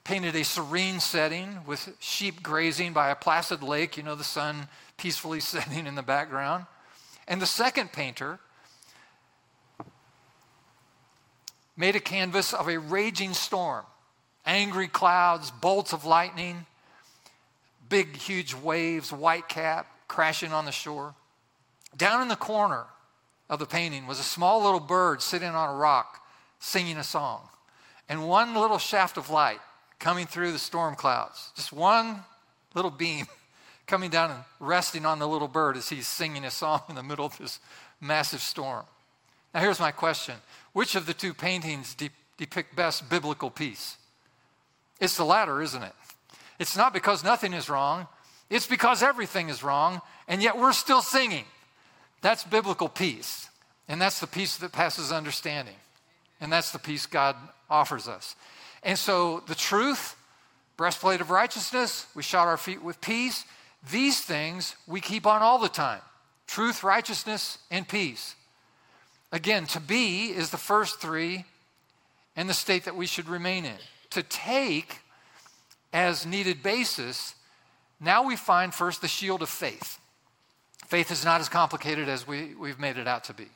painted 0.03 0.35
a 0.35 0.43
serene 0.43 0.99
setting 0.99 1.59
with 1.67 1.95
sheep 1.99 2.41
grazing 2.41 2.93
by 2.93 3.09
a 3.09 3.15
placid 3.15 3.61
lake, 3.61 3.97
you 3.97 4.03
know, 4.03 4.15
the 4.15 4.23
sun 4.23 4.67
peacefully 4.97 5.39
setting 5.41 5.85
in 5.85 5.93
the 5.93 6.01
background. 6.01 6.65
And 7.27 7.39
the 7.39 7.45
second 7.45 7.91
painter 7.91 8.39
made 11.75 11.95
a 11.95 11.99
canvas 11.99 12.53
of 12.53 12.67
a 12.67 12.77
raging 12.77 13.33
storm 13.33 13.85
angry 14.45 14.87
clouds, 14.87 15.51
bolts 15.51 15.93
of 15.93 16.03
lightning, 16.03 16.65
big, 17.89 18.15
huge 18.15 18.55
waves, 18.55 19.11
white 19.11 19.47
cap 19.47 19.87
crashing 20.07 20.51
on 20.51 20.65
the 20.65 20.71
shore. 20.71 21.13
Down 21.95 22.21
in 22.21 22.27
the 22.27 22.35
corner 22.35 22.85
of 23.49 23.59
the 23.59 23.65
painting 23.65 24.07
was 24.07 24.19
a 24.19 24.23
small 24.23 24.63
little 24.63 24.79
bird 24.79 25.21
sitting 25.21 25.49
on 25.49 25.69
a 25.69 25.77
rock 25.77 26.25
singing 26.59 26.97
a 26.97 27.03
song. 27.03 27.41
And 28.07 28.27
one 28.27 28.55
little 28.55 28.77
shaft 28.77 29.17
of 29.17 29.29
light 29.29 29.59
coming 29.99 30.25
through 30.25 30.51
the 30.51 30.59
storm 30.59 30.95
clouds, 30.95 31.51
just 31.55 31.71
one 31.71 32.23
little 32.73 32.91
beam 32.91 33.27
coming 33.87 34.09
down 34.09 34.31
and 34.31 34.39
resting 34.59 35.05
on 35.05 35.19
the 35.19 35.27
little 35.27 35.47
bird 35.47 35.77
as 35.77 35.89
he's 35.89 36.07
singing 36.07 36.45
a 36.45 36.51
song 36.51 36.81
in 36.89 36.95
the 36.95 37.03
middle 37.03 37.25
of 37.25 37.37
this 37.37 37.59
massive 37.99 38.41
storm. 38.41 38.85
Now, 39.53 39.59
here's 39.59 39.79
my 39.79 39.91
question 39.91 40.35
Which 40.73 40.95
of 40.95 41.05
the 41.05 41.13
two 41.13 41.33
paintings 41.33 41.95
de- 41.95 42.09
depict 42.37 42.75
best 42.75 43.09
biblical 43.09 43.49
peace? 43.49 43.97
It's 44.99 45.17
the 45.17 45.25
latter, 45.25 45.61
isn't 45.61 45.83
it? 45.83 45.93
It's 46.59 46.77
not 46.77 46.93
because 46.93 47.23
nothing 47.23 47.53
is 47.53 47.69
wrong, 47.69 48.07
it's 48.49 48.67
because 48.67 49.01
everything 49.01 49.49
is 49.49 49.63
wrong, 49.63 50.01
and 50.27 50.41
yet 50.41 50.57
we're 50.57 50.73
still 50.73 51.01
singing. 51.01 51.45
That's 52.21 52.43
biblical 52.43 52.87
peace. 52.87 53.49
And 53.87 54.01
that's 54.01 54.19
the 54.19 54.27
peace 54.27 54.57
that 54.57 54.71
passes 54.71 55.11
understanding. 55.11 55.75
And 56.39 56.51
that's 56.51 56.71
the 56.71 56.79
peace 56.79 57.05
God 57.05 57.35
offers 57.69 58.07
us. 58.07 58.35
And 58.83 58.97
so 58.97 59.43
the 59.47 59.55
truth, 59.55 60.15
breastplate 60.77 61.21
of 61.21 61.29
righteousness, 61.29 62.05
we 62.15 62.23
shod 62.23 62.47
our 62.47 62.57
feet 62.57 62.81
with 62.81 63.01
peace. 63.01 63.43
These 63.91 64.21
things 64.21 64.75
we 64.87 65.01
keep 65.01 65.25
on 65.25 65.41
all 65.41 65.59
the 65.59 65.69
time 65.69 66.01
truth, 66.47 66.83
righteousness, 66.83 67.57
and 67.69 67.87
peace. 67.87 68.35
Again, 69.31 69.65
to 69.67 69.79
be 69.79 70.31
is 70.31 70.49
the 70.49 70.57
first 70.57 70.99
three 70.99 71.45
and 72.35 72.49
the 72.49 72.53
state 72.53 72.85
that 72.85 72.95
we 72.95 73.05
should 73.05 73.29
remain 73.29 73.65
in. 73.65 73.77
To 74.11 74.23
take 74.23 74.99
as 75.93 76.25
needed 76.25 76.61
basis, 76.61 77.35
now 77.99 78.23
we 78.23 78.35
find 78.35 78.73
first 78.73 79.01
the 79.01 79.07
shield 79.07 79.41
of 79.41 79.49
faith. 79.49 79.99
Faith 80.87 81.11
is 81.11 81.23
not 81.23 81.39
as 81.39 81.47
complicated 81.47 82.09
as 82.09 82.27
we, 82.27 82.55
we've 82.55 82.79
made 82.79 82.97
it 82.97 83.07
out 83.07 83.23
to 83.25 83.33
be. 83.33 83.47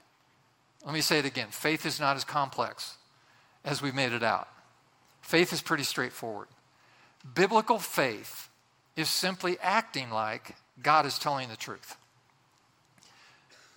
Let 0.85 0.93
me 0.93 1.01
say 1.01 1.19
it 1.19 1.25
again 1.25 1.47
faith 1.49 1.85
is 1.85 1.99
not 1.99 2.15
as 2.15 2.23
complex 2.23 2.97
as 3.65 3.81
we've 3.81 3.95
made 3.95 4.13
it 4.13 4.23
out. 4.23 4.47
Faith 5.21 5.51
is 5.51 5.61
pretty 5.61 5.83
straightforward. 5.83 6.47
Biblical 7.33 7.79
faith 7.79 8.49
is 8.95 9.09
simply 9.09 9.57
acting 9.61 10.11
like 10.11 10.55
God 10.81 11.05
is 11.05 11.17
telling 11.17 11.49
the 11.49 11.55
truth. 11.57 11.97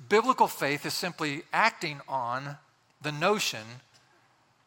Biblical 0.08 0.48
faith 0.48 0.87
is 0.87 0.94
simply 0.94 1.42
acting 1.52 2.00
on 2.08 2.56
the 3.02 3.12
notion 3.12 3.64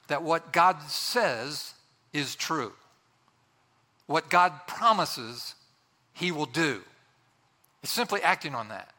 that 0.07 0.23
what 0.23 0.51
God 0.51 0.81
says 0.83 1.73
is 2.13 2.35
true. 2.35 2.73
What 4.07 4.29
God 4.29 4.53
promises, 4.67 5.55
He 6.13 6.31
will 6.31 6.45
do. 6.45 6.81
It's 7.81 7.91
simply 7.91 8.21
acting 8.21 8.53
on 8.53 8.69
that. 8.69 8.91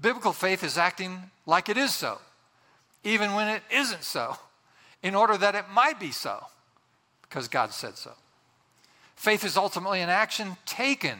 Biblical 0.00 0.32
faith 0.32 0.62
is 0.62 0.78
acting 0.78 1.30
like 1.44 1.68
it 1.68 1.76
is 1.76 1.92
so, 1.92 2.18
even 3.02 3.34
when 3.34 3.48
it 3.48 3.62
isn't 3.70 4.04
so, 4.04 4.36
in 5.02 5.14
order 5.14 5.36
that 5.36 5.54
it 5.54 5.64
might 5.72 5.98
be 5.98 6.12
so, 6.12 6.44
because 7.22 7.48
God 7.48 7.72
said 7.72 7.96
so. 7.96 8.12
Faith 9.16 9.44
is 9.44 9.56
ultimately 9.56 10.00
an 10.00 10.08
action 10.08 10.56
taken, 10.64 11.18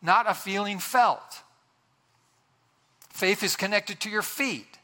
not 0.00 0.28
a 0.28 0.32
feeling 0.32 0.78
felt. 0.78 1.42
Faith 3.16 3.42
is 3.42 3.56
connected 3.56 3.98
to 3.98 4.10
your 4.10 4.20
feet. 4.20 4.78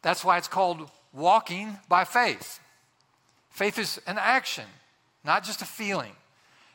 That's 0.00 0.24
why 0.24 0.38
it's 0.38 0.46
called 0.46 0.88
walking 1.12 1.78
by 1.88 2.04
faith. 2.04 2.60
Faith 3.50 3.76
is 3.76 4.00
an 4.06 4.18
action, 4.18 4.66
not 5.24 5.42
just 5.42 5.62
a 5.62 5.64
feeling. 5.64 6.12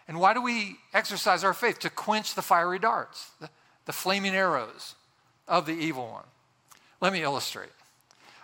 And 0.10 0.20
why 0.20 0.34
do 0.34 0.42
we 0.42 0.76
exercise 0.94 1.46
our 1.46 1.54
faith? 1.54 1.80
To 1.80 1.90
quench 1.90 2.36
the 2.36 2.42
fiery 2.42 2.78
darts, 2.78 3.32
the, 3.40 3.50
the 3.86 3.94
flaming 3.94 4.36
arrows 4.36 4.96
of 5.48 5.66
the 5.66 5.72
evil 5.72 6.10
one. 6.10 6.26
Let 7.00 7.14
me 7.14 7.24
illustrate. 7.24 7.72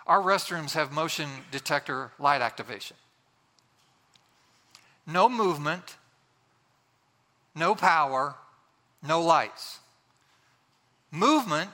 Our 0.06 0.22
restrooms 0.22 0.72
have 0.72 0.90
motion 0.90 1.28
detector 1.50 2.12
light 2.18 2.40
activation. 2.40 2.96
No 5.06 5.28
movement, 5.28 5.96
no 7.54 7.74
power, 7.74 8.36
no 9.06 9.20
lights. 9.20 9.80
Movement 11.12 11.68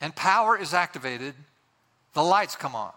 and 0.00 0.14
power 0.14 0.56
is 0.56 0.74
activated, 0.74 1.34
the 2.14 2.22
lights 2.22 2.56
come 2.56 2.74
on. 2.74 2.92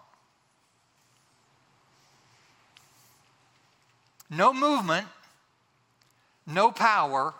No 4.30 4.52
movement, 4.52 5.06
no 6.46 6.70
power, 6.70 7.34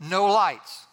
no 0.00 0.26
lights. 0.26 0.86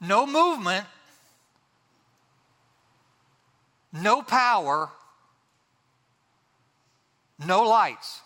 No 0.00 0.26
movement, 0.26 0.84
no 3.92 4.22
power, 4.22 4.90
no 7.38 7.62
lights. 7.62 8.20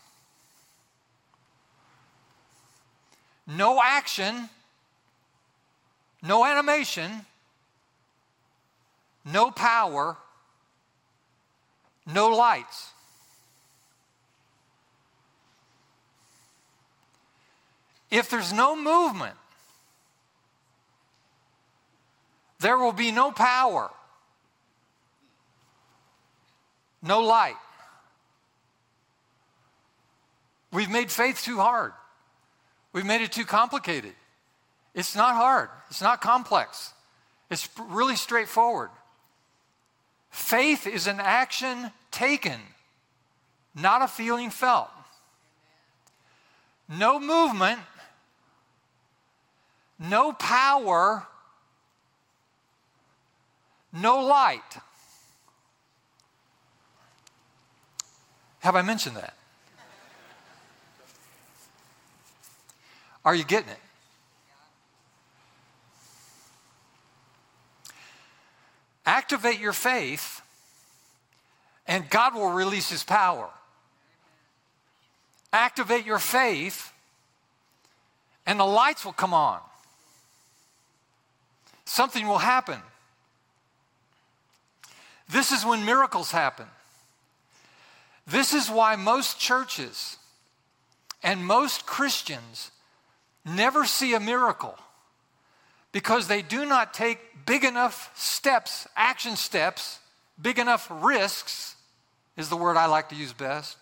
No 3.46 3.80
action, 3.82 4.48
no 6.22 6.44
animation, 6.44 7.24
no 9.24 9.50
power, 9.50 10.16
no 12.06 12.28
lights. 12.28 12.90
If 18.10 18.30
there's 18.30 18.52
no 18.52 18.74
movement, 18.76 19.36
there 22.60 22.78
will 22.78 22.92
be 22.92 23.12
no 23.12 23.30
power, 23.30 23.90
no 27.02 27.20
light. 27.20 27.56
We've 30.72 30.90
made 30.90 31.10
faith 31.10 31.42
too 31.42 31.58
hard. 31.58 31.92
We've 32.96 33.04
made 33.04 33.20
it 33.20 33.30
too 33.30 33.44
complicated. 33.44 34.14
It's 34.94 35.14
not 35.14 35.34
hard, 35.34 35.68
it's 35.90 36.00
not 36.00 36.22
complex, 36.22 36.94
it's 37.50 37.68
really 37.78 38.16
straightforward. 38.16 38.88
Faith 40.30 40.86
is 40.86 41.06
an 41.06 41.20
action 41.20 41.90
taken, 42.10 42.58
not 43.74 44.00
a 44.00 44.08
feeling 44.08 44.48
felt. 44.48 44.88
No 46.88 47.20
movement, 47.20 47.80
no 49.98 50.32
power, 50.32 51.26
no 53.92 54.24
light. 54.24 54.78
Have 58.60 58.74
I 58.74 58.80
mentioned 58.80 59.16
that? 59.16 59.34
Are 63.26 63.34
you 63.34 63.42
getting 63.42 63.68
it? 63.68 63.78
Activate 69.04 69.58
your 69.58 69.72
faith, 69.72 70.42
and 71.88 72.08
God 72.08 72.34
will 72.34 72.50
release 72.50 72.88
His 72.88 73.02
power. 73.02 73.48
Activate 75.52 76.06
your 76.06 76.20
faith, 76.20 76.92
and 78.46 78.60
the 78.60 78.64
lights 78.64 79.04
will 79.04 79.12
come 79.12 79.34
on. 79.34 79.58
Something 81.84 82.28
will 82.28 82.38
happen. 82.38 82.78
This 85.28 85.50
is 85.50 85.64
when 85.64 85.84
miracles 85.84 86.30
happen. 86.30 86.66
This 88.24 88.54
is 88.54 88.70
why 88.70 88.94
most 88.94 89.40
churches 89.40 90.16
and 91.24 91.44
most 91.44 91.86
Christians 91.86 92.70
never 93.46 93.84
see 93.84 94.14
a 94.14 94.20
miracle 94.20 94.76
because 95.92 96.28
they 96.28 96.42
do 96.42 96.66
not 96.66 96.92
take 96.92 97.18
big 97.46 97.64
enough 97.64 98.10
steps, 98.14 98.86
action 98.96 99.36
steps, 99.36 100.00
big 100.40 100.58
enough 100.58 100.90
risks, 100.90 101.76
is 102.36 102.48
the 102.48 102.56
word 102.56 102.76
I 102.76 102.86
like 102.86 103.08
to 103.10 103.14
use 103.14 103.32
best, 103.32 103.78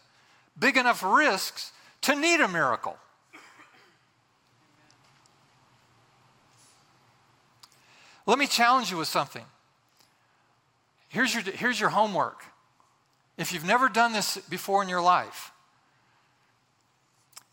big 0.58 0.76
enough 0.76 1.02
risks 1.02 1.72
to 2.02 2.14
need 2.14 2.40
a 2.40 2.46
miracle. 2.46 2.96
Let 8.26 8.38
me 8.38 8.46
challenge 8.46 8.90
you 8.90 8.96
with 8.96 9.08
something. 9.08 9.44
Here's 11.08 11.34
your, 11.34 11.42
here's 11.42 11.78
your 11.80 11.90
homework. 11.90 12.44
If 13.36 13.52
you've 13.52 13.66
never 13.66 13.88
done 13.88 14.12
this 14.12 14.38
before 14.48 14.82
in 14.82 14.88
your 14.88 15.02
life, 15.02 15.52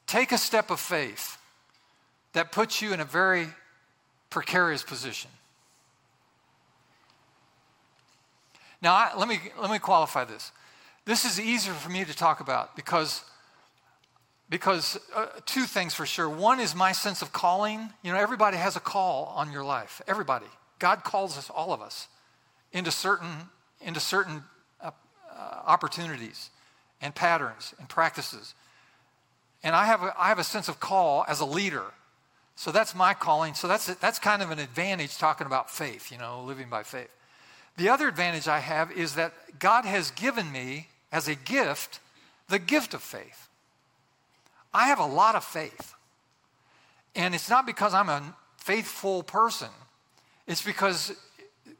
take 0.08 0.32
a 0.32 0.38
step 0.38 0.70
of 0.70 0.80
faith 0.80 1.38
that 2.34 2.52
puts 2.52 2.82
you 2.82 2.94
in 2.94 3.00
a 3.00 3.06
very 3.06 3.48
precarious 4.30 4.84
position. 4.84 5.30
Now, 8.82 8.94
I, 8.94 9.12
let, 9.18 9.28
me, 9.28 9.40
let 9.60 9.70
me 9.70 9.80
qualify 9.80 10.26
this. 10.26 10.52
This 11.06 11.26
is 11.26 11.40
easier 11.40 11.74
for 11.74 11.90
me 11.90 12.04
to 12.06 12.16
talk 12.16 12.40
about 12.40 12.76
because, 12.76 13.24
because 14.50 15.00
uh, 15.16 15.28
two 15.46 15.64
things 15.64 15.94
for 15.94 16.06
sure. 16.06 16.30
One 16.30 16.60
is 16.60 16.76
my 16.76 16.92
sense 16.92 17.22
of 17.22 17.32
calling. 17.32 17.90
You 18.04 18.12
know, 18.12 18.18
everybody 18.20 18.58
has 18.58 18.76
a 18.76 18.80
call 18.80 19.34
on 19.36 19.52
your 19.52 19.64
life. 19.64 20.02
Everybody. 20.08 20.48
God 20.80 21.04
calls 21.04 21.38
us, 21.38 21.50
all 21.50 21.74
of 21.74 21.82
us, 21.82 22.08
into 22.74 22.90
certain, 22.90 23.50
into 23.82 24.00
certain 24.00 24.44
uh, 24.82 24.92
uh, 25.32 25.62
opportunities 25.66 26.50
and 27.02 27.14
patterns 27.14 27.76
and 27.78 27.88
practices. 27.88 28.56
And 29.64 29.76
I 29.76 29.86
have, 29.86 30.02
a, 30.02 30.16
I 30.18 30.30
have 30.30 30.40
a 30.40 30.44
sense 30.44 30.70
of 30.70 30.80
call 30.80 31.24
as 31.28 31.40
a 31.40 31.46
leader. 31.46 31.84
So 32.62 32.72
that's 32.72 32.94
my 32.94 33.16
calling. 33.16 33.56
So 33.56 33.68
that's, 33.68 33.88
that's 33.96 34.20
kind 34.20 34.44
of 34.44 34.52
an 34.52 34.60
advantage 34.60 35.18
talking 35.18 35.48
about 35.48 35.72
faith, 35.72 36.12
you 36.12 36.20
know, 36.20 36.44
living 36.44 36.70
by 36.70 36.84
faith. 36.84 37.10
The 37.76 37.90
other 37.90 38.08
advantage 38.08 38.48
I 38.48 38.60
have 38.60 38.92
is 38.92 39.16
that 39.16 39.34
God 39.58 39.84
has 39.84 40.12
given 40.12 40.52
me, 40.52 40.90
as 41.12 41.28
a 41.28 41.34
gift, 41.34 42.00
the 42.50 42.60
gift 42.60 42.94
of 42.94 43.02
faith. 43.02 43.50
I 44.72 44.90
have 44.90 45.00
a 45.00 45.08
lot 45.08 45.34
of 45.34 45.44
faith. 45.44 45.96
And 47.16 47.34
it's 47.34 47.50
not 47.50 47.66
because 47.66 47.96
I'm 47.96 48.10
a 48.10 48.36
faithful 48.58 49.24
person, 49.24 49.70
it's 50.46 50.62
because 50.62 51.14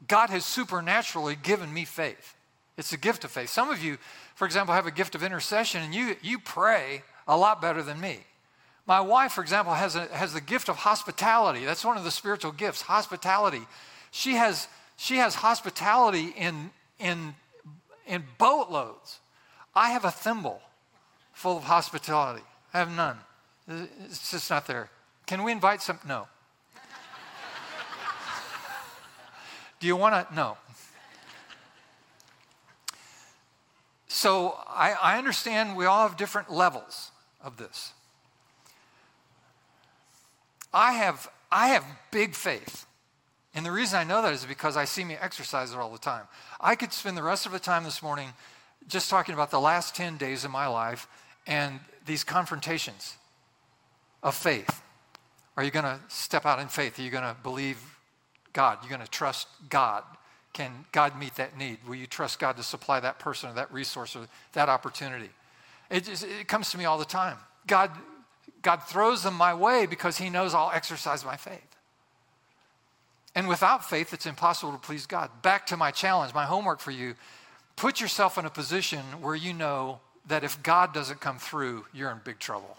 God 0.08 0.32
has 0.32 0.46
supernaturally 0.46 1.36
given 1.36 1.72
me 1.72 1.86
faith. 1.86 2.36
It's 2.76 2.92
a 2.92 2.98
gift 2.98 3.24
of 3.24 3.30
faith. 3.30 3.52
Some 3.52 3.70
of 3.70 3.84
you, 3.84 4.00
for 4.34 4.46
example, 4.46 4.74
have 4.74 4.88
a 4.88 4.92
gift 4.92 5.14
of 5.14 5.22
intercession 5.22 5.84
and 5.84 5.94
you, 5.94 6.16
you 6.24 6.40
pray 6.40 7.04
a 7.28 7.38
lot 7.38 7.62
better 7.62 7.84
than 7.84 8.02
me. 8.02 8.22
My 8.92 9.00
wife, 9.00 9.32
for 9.32 9.42
example, 9.42 9.74
has, 9.74 9.96
a, 9.96 10.08
has 10.08 10.34
the 10.34 10.42
gift 10.42 10.68
of 10.68 10.76
hospitality. 10.76 11.64
That's 11.64 11.86
one 11.86 11.96
of 11.96 12.04
the 12.04 12.12
spiritual 12.12 12.52
gifts, 12.52 12.82
hospitality. 12.82 13.62
She 14.12 14.34
has, 14.34 14.68
she 14.98 15.16
has 15.16 15.36
hospitality 15.36 16.34
in, 16.36 16.72
in, 17.00 17.34
in 18.06 18.26
boatloads. 18.38 19.22
I 19.74 19.92
have 19.92 20.04
a 20.04 20.12
thimble 20.12 20.62
full 21.32 21.56
of 21.56 21.64
hospitality. 21.64 22.44
I 22.74 22.80
have 22.80 22.94
none. 22.94 23.16
It's 23.70 24.32
just 24.32 24.50
not 24.50 24.68
there. 24.68 24.90
Can 25.26 25.44
we 25.44 25.54
invite 25.54 25.82
some? 25.82 25.98
No. 26.06 26.28
Do 29.80 29.88
you 29.88 29.96
want 29.96 30.28
to? 30.28 30.36
No. 30.36 30.58
So 34.10 34.58
I, 34.68 34.98
I 35.02 35.18
understand 35.18 35.78
we 35.78 35.86
all 35.86 36.06
have 36.06 36.18
different 36.18 36.52
levels 36.52 37.12
of 37.42 37.56
this. 37.56 37.94
I 40.74 40.94
have, 40.94 41.30
I 41.52 41.70
have 41.70 41.86
big 42.12 42.34
faith. 42.34 42.86
And 43.54 43.66
the 43.66 43.72
reason 43.72 44.00
I 44.00 44.04
know 44.04 44.22
that 44.22 44.34
is 44.34 44.46
because 44.46 44.78
I 44.78 44.86
see 44.86 45.04
me 45.04 45.16
exercise 45.20 45.74
it 45.74 45.78
all 45.78 45.92
the 45.92 45.98
time. 45.98 46.24
I 46.60 46.76
could 46.76 46.94
spend 46.94 47.18
the 47.18 47.24
rest 47.24 47.46
of 47.46 47.52
the 47.52 47.60
time 47.60 47.84
this 47.84 48.02
morning 48.02 48.30
just 48.88 49.10
talking 49.10 49.34
about 49.34 49.52
the 49.52 49.60
last 49.60 49.96
10 49.96 50.18
days 50.18 50.46
of 50.46 50.52
my 50.52 50.68
life 50.68 51.08
and 51.46 51.80
these 52.06 52.24
confrontations 52.24 53.18
of 54.24 54.36
faith. 54.36 54.82
Are 55.58 55.64
you 55.64 55.72
going 55.72 55.86
to 55.86 56.00
step 56.08 56.46
out 56.46 56.60
in 56.60 56.68
faith? 56.68 56.98
Are 56.98 57.02
you 57.02 57.10
going 57.10 57.24
to 57.24 57.36
believe 57.44 57.78
God? 58.54 58.80
Are 58.80 58.84
you 58.84 58.90
going 58.90 59.02
to 59.02 59.12
trust 59.12 59.48
God? 59.70 60.04
Can 60.54 60.86
God 60.92 61.18
meet 61.20 61.36
that 61.36 61.58
need? 61.58 61.80
Will 61.88 61.96
you 61.96 62.08
trust 62.08 62.40
God 62.40 62.58
to 62.58 62.64
supply 62.64 63.00
that 63.00 63.20
person 63.20 63.50
or 63.50 63.54
that 63.54 63.72
resource 63.72 64.16
or 64.16 64.28
that 64.54 64.70
opportunity? 64.70 65.30
It, 65.90 66.06
just, 66.06 66.24
it 66.24 66.48
comes 66.48 66.72
to 66.72 66.78
me 66.78 66.86
all 66.86 66.98
the 66.98 67.06
time. 67.06 67.38
God, 67.68 67.92
God 68.62 68.84
throws 68.84 69.24
them 69.24 69.34
my 69.34 69.54
way 69.54 69.86
because 69.86 70.18
He 70.18 70.30
knows 70.30 70.54
I'll 70.54 70.72
exercise 70.72 71.26
my 71.26 71.38
faith. 71.38 71.76
And 73.34 73.48
without 73.48 73.90
faith, 73.90 74.14
it's 74.14 74.26
impossible 74.26 74.74
to 74.74 74.78
please 74.78 75.06
God. 75.06 75.30
Back 75.42 75.68
to 75.68 75.78
my 75.78 75.92
challenge, 75.92 76.34
my 76.34 76.46
homework 76.46 76.80
for 76.80 76.92
you 76.92 77.16
put 77.82 78.00
yourself 78.00 78.38
in 78.38 78.46
a 78.46 78.50
position 78.50 79.00
where 79.22 79.34
you 79.36 79.54
know 79.54 80.00
that 80.28 80.44
if 80.44 80.62
God 80.62 80.94
doesn't 80.94 81.20
come 81.20 81.40
through, 81.40 81.86
you're 81.94 82.12
in 82.12 82.20
big 82.24 82.38
trouble. 82.38 82.78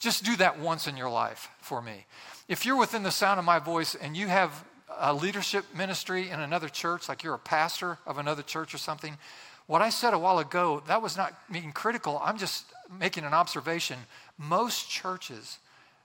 Just 0.00 0.24
do 0.24 0.34
that 0.36 0.58
once 0.58 0.88
in 0.88 0.96
your 0.96 1.08
life 1.08 1.48
for 1.60 1.80
me. 1.80 2.06
If 2.48 2.66
you're 2.66 2.76
within 2.76 3.04
the 3.04 3.12
sound 3.12 3.38
of 3.38 3.44
my 3.44 3.60
voice 3.60 3.94
and 3.94 4.16
you 4.16 4.26
have 4.26 4.64
a 4.98 5.14
leadership 5.14 5.64
ministry 5.76 6.28
in 6.28 6.40
another 6.40 6.68
church, 6.68 7.08
like 7.08 7.22
you're 7.22 7.34
a 7.34 7.38
pastor 7.38 7.98
of 8.04 8.18
another 8.18 8.42
church 8.42 8.74
or 8.74 8.78
something, 8.78 9.16
what 9.66 9.80
I 9.80 9.90
said 9.90 10.12
a 10.12 10.18
while 10.18 10.40
ago, 10.40 10.82
that 10.88 11.00
was 11.00 11.16
not 11.16 11.32
being 11.50 11.72
critical. 11.72 12.20
I'm 12.24 12.38
just 12.38 12.64
making 12.90 13.24
an 13.24 13.34
observation. 13.34 13.98
Most 14.38 14.88
churches, 14.90 15.58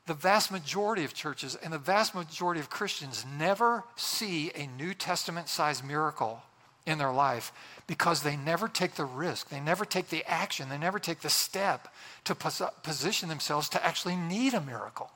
the 0.07 0.13
vast 0.13 0.51
majority 0.51 1.03
of 1.03 1.13
churches, 1.13 1.55
and 1.55 1.71
the 1.71 1.77
vast 1.77 2.15
majority 2.15 2.59
of 2.59 2.69
Christians 2.69 3.25
never 3.37 3.83
see 3.95 4.51
a 4.55 4.67
New 4.67 4.93
Testament 4.93 5.47
sized 5.47 5.85
miracle 5.85 6.41
in 6.85 6.97
their 6.97 7.11
life 7.11 7.51
because 7.87 8.23
they 8.23 8.35
never 8.35 8.67
take 8.67 8.95
the 8.95 9.05
risk, 9.05 9.49
they 9.49 9.59
never 9.59 9.85
take 9.85 10.09
the 10.09 10.23
action, 10.25 10.69
they 10.69 10.77
never 10.77 10.99
take 10.99 11.21
the 11.21 11.29
step 11.29 11.93
to 12.23 12.33
pos- 12.33 12.61
position 12.83 13.29
themselves 13.29 13.69
to 13.69 13.85
actually 13.85 14.15
need 14.15 14.53
a 14.53 14.61
miracle. 14.61 15.11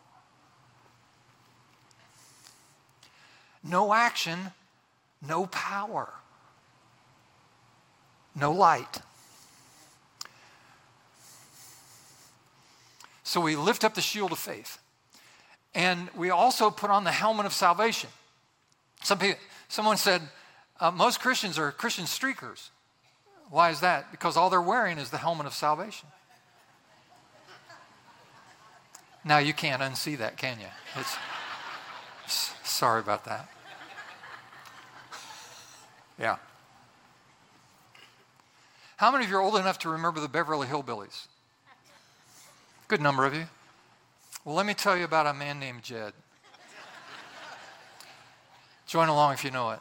No 3.63 3.93
action, 3.93 4.51
no 5.27 5.47
power, 5.47 6.13
no 8.35 8.51
light. 8.51 9.01
So 13.35 13.41
we 13.41 13.57
lift 13.57 13.83
up 13.83 13.95
the 13.95 14.01
shield 14.01 14.31
of 14.31 14.39
faith. 14.39 14.79
And 15.73 16.07
we 16.15 16.29
also 16.29 16.71
put 16.71 16.89
on 16.89 17.03
the 17.03 17.11
helmet 17.11 17.45
of 17.45 17.51
salvation. 17.51 18.09
Some 19.03 19.19
people, 19.19 19.37
someone 19.67 19.97
said, 19.97 20.21
uh, 20.79 20.89
most 20.91 21.19
Christians 21.19 21.59
are 21.59 21.69
Christian 21.73 22.05
streakers. 22.05 22.69
Why 23.49 23.71
is 23.71 23.81
that? 23.81 24.09
Because 24.09 24.37
all 24.37 24.49
they're 24.49 24.61
wearing 24.61 24.97
is 24.97 25.09
the 25.09 25.17
helmet 25.17 25.47
of 25.47 25.53
salvation. 25.53 26.07
Now 29.25 29.39
you 29.39 29.51
can't 29.51 29.81
unsee 29.81 30.17
that, 30.17 30.37
can 30.37 30.57
you? 30.61 30.67
It's, 30.97 31.17
sorry 32.63 33.01
about 33.01 33.25
that. 33.25 33.49
Yeah. 36.17 36.37
How 38.95 39.11
many 39.11 39.25
of 39.25 39.29
you 39.29 39.35
are 39.35 39.41
old 39.41 39.57
enough 39.57 39.79
to 39.79 39.89
remember 39.89 40.21
the 40.21 40.29
Beverly 40.29 40.67
Hillbillies? 40.67 41.27
Good 42.87 43.01
number 43.01 43.25
of 43.25 43.33
you. 43.33 43.45
Well, 44.43 44.53
let 44.53 44.67
me 44.67 44.75
tell 44.75 44.95
you 44.95 45.05
about 45.05 45.25
a 45.25 45.33
man 45.33 45.59
named 45.59 45.81
Jed. 45.81 46.13
Join 48.85 49.09
along 49.09 49.33
if 49.33 49.43
you 49.43 49.49
know 49.49 49.71
it. 49.71 49.79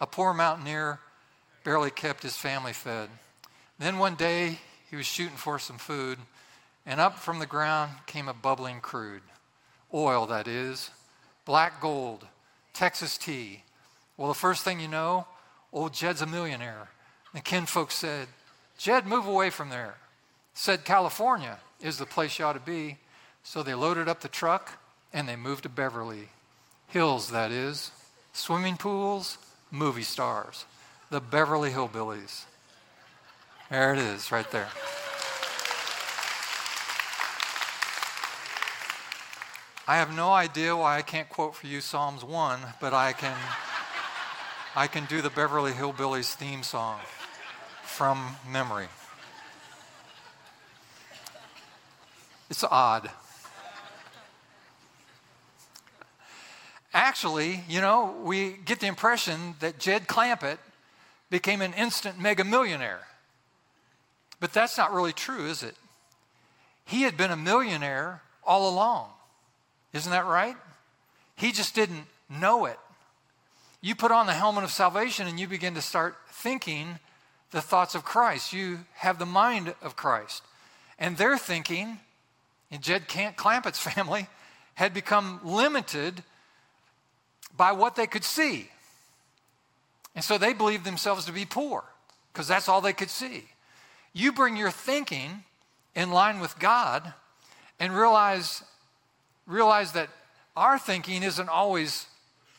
A 0.00 0.06
poor 0.06 0.34
mountaineer 0.34 0.98
barely 1.62 1.92
kept 1.92 2.24
his 2.24 2.36
family 2.36 2.72
fed. 2.72 3.08
Then 3.78 3.98
one 3.98 4.16
day 4.16 4.58
he 4.90 4.96
was 4.96 5.06
shooting 5.06 5.36
for 5.36 5.60
some 5.60 5.78
food, 5.78 6.18
and 6.84 7.00
up 7.00 7.20
from 7.20 7.38
the 7.38 7.46
ground 7.46 7.92
came 8.06 8.26
a 8.26 8.34
bubbling 8.34 8.80
crude. 8.80 9.22
Oil, 9.94 10.26
that 10.26 10.48
is. 10.48 10.90
Black 11.44 11.80
gold. 11.80 12.26
Texas 12.72 13.16
tea. 13.16 13.62
Well, 14.16 14.26
the 14.26 14.34
first 14.34 14.64
thing 14.64 14.80
you 14.80 14.88
know, 14.88 15.28
old 15.72 15.94
Jed's 15.94 16.20
a 16.20 16.26
millionaire. 16.26 16.88
The 17.32 17.40
kinfolk 17.40 17.92
said, 17.92 18.26
Jed, 18.76 19.06
move 19.06 19.28
away 19.28 19.50
from 19.50 19.68
there. 19.70 19.94
Said, 20.58 20.84
California 20.84 21.56
is 21.80 21.98
the 21.98 22.04
place 22.04 22.36
you 22.36 22.44
ought 22.44 22.54
to 22.54 22.58
be. 22.58 22.98
So 23.44 23.62
they 23.62 23.74
loaded 23.74 24.08
up 24.08 24.22
the 24.22 24.28
truck 24.28 24.80
and 25.12 25.28
they 25.28 25.36
moved 25.36 25.62
to 25.62 25.68
Beverly 25.68 26.30
Hills, 26.88 27.30
that 27.30 27.52
is. 27.52 27.92
Swimming 28.32 28.76
pools, 28.76 29.38
movie 29.70 30.02
stars, 30.02 30.64
the 31.10 31.20
Beverly 31.20 31.70
Hillbillies. 31.70 32.46
There 33.70 33.92
it 33.92 34.00
is, 34.00 34.32
right 34.32 34.50
there. 34.50 34.66
I 39.86 39.96
have 39.96 40.12
no 40.12 40.32
idea 40.32 40.74
why 40.74 40.98
I 40.98 41.02
can't 41.02 41.28
quote 41.28 41.54
for 41.54 41.68
you 41.68 41.80
Psalms 41.80 42.24
1, 42.24 42.58
but 42.80 42.92
I 42.92 43.12
can 43.12 43.36
I 44.74 44.88
can 44.88 45.04
do 45.04 45.22
the 45.22 45.30
Beverly 45.30 45.70
Hillbillies 45.70 46.34
theme 46.34 46.64
song 46.64 46.98
from 47.84 48.34
memory. 48.50 48.88
It's 52.50 52.64
odd. 52.64 53.10
Actually, 56.94 57.62
you 57.68 57.80
know, 57.80 58.16
we 58.22 58.52
get 58.64 58.80
the 58.80 58.86
impression 58.86 59.54
that 59.60 59.78
Jed 59.78 60.06
Clampett 60.08 60.58
became 61.30 61.60
an 61.60 61.74
instant 61.74 62.18
mega 62.18 62.44
millionaire. 62.44 63.02
But 64.40 64.52
that's 64.52 64.78
not 64.78 64.92
really 64.92 65.12
true, 65.12 65.46
is 65.46 65.62
it? 65.62 65.76
He 66.84 67.02
had 67.02 67.16
been 67.16 67.30
a 67.30 67.36
millionaire 67.36 68.22
all 68.44 68.68
along. 68.68 69.10
Isn't 69.92 70.10
that 70.12 70.26
right? 70.26 70.56
He 71.36 71.52
just 71.52 71.74
didn't 71.74 72.06
know 72.28 72.64
it. 72.64 72.78
You 73.80 73.94
put 73.94 74.10
on 74.10 74.26
the 74.26 74.32
helmet 74.32 74.64
of 74.64 74.70
salvation 74.70 75.26
and 75.26 75.38
you 75.38 75.46
begin 75.46 75.74
to 75.74 75.82
start 75.82 76.16
thinking 76.30 76.98
the 77.50 77.60
thoughts 77.60 77.94
of 77.94 78.04
Christ. 78.04 78.52
You 78.52 78.80
have 78.94 79.18
the 79.18 79.26
mind 79.26 79.74
of 79.82 79.96
Christ. 79.96 80.42
And 80.98 81.16
their 81.16 81.38
thinking, 81.38 82.00
in 82.70 82.80
Jed 82.80 83.08
Clampett's 83.08 83.78
family, 83.78 84.28
had 84.74 84.94
become 84.94 85.40
limited 85.42 86.22
by 87.56 87.72
what 87.72 87.96
they 87.96 88.06
could 88.06 88.24
see. 88.24 88.70
And 90.14 90.24
so 90.24 90.38
they 90.38 90.52
believed 90.52 90.84
themselves 90.84 91.24
to 91.26 91.32
be 91.32 91.44
poor 91.44 91.84
because 92.32 92.48
that's 92.48 92.68
all 92.68 92.80
they 92.80 92.92
could 92.92 93.10
see. 93.10 93.44
You 94.12 94.32
bring 94.32 94.56
your 94.56 94.70
thinking 94.70 95.44
in 95.94 96.10
line 96.10 96.40
with 96.40 96.58
God 96.58 97.12
and 97.80 97.94
realize, 97.94 98.62
realize 99.46 99.92
that 99.92 100.08
our 100.56 100.78
thinking 100.78 101.22
isn't 101.22 101.48
always 101.48 102.06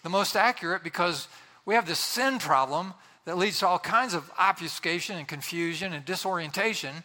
the 0.03 0.09
most 0.09 0.35
accurate 0.35 0.83
because 0.83 1.27
we 1.65 1.75
have 1.75 1.85
this 1.85 1.99
sin 1.99 2.39
problem 2.39 2.93
that 3.25 3.37
leads 3.37 3.59
to 3.59 3.67
all 3.67 3.79
kinds 3.79 4.13
of 4.13 4.31
obfuscation 4.39 5.17
and 5.17 5.27
confusion 5.27 5.93
and 5.93 6.05
disorientation. 6.05 7.03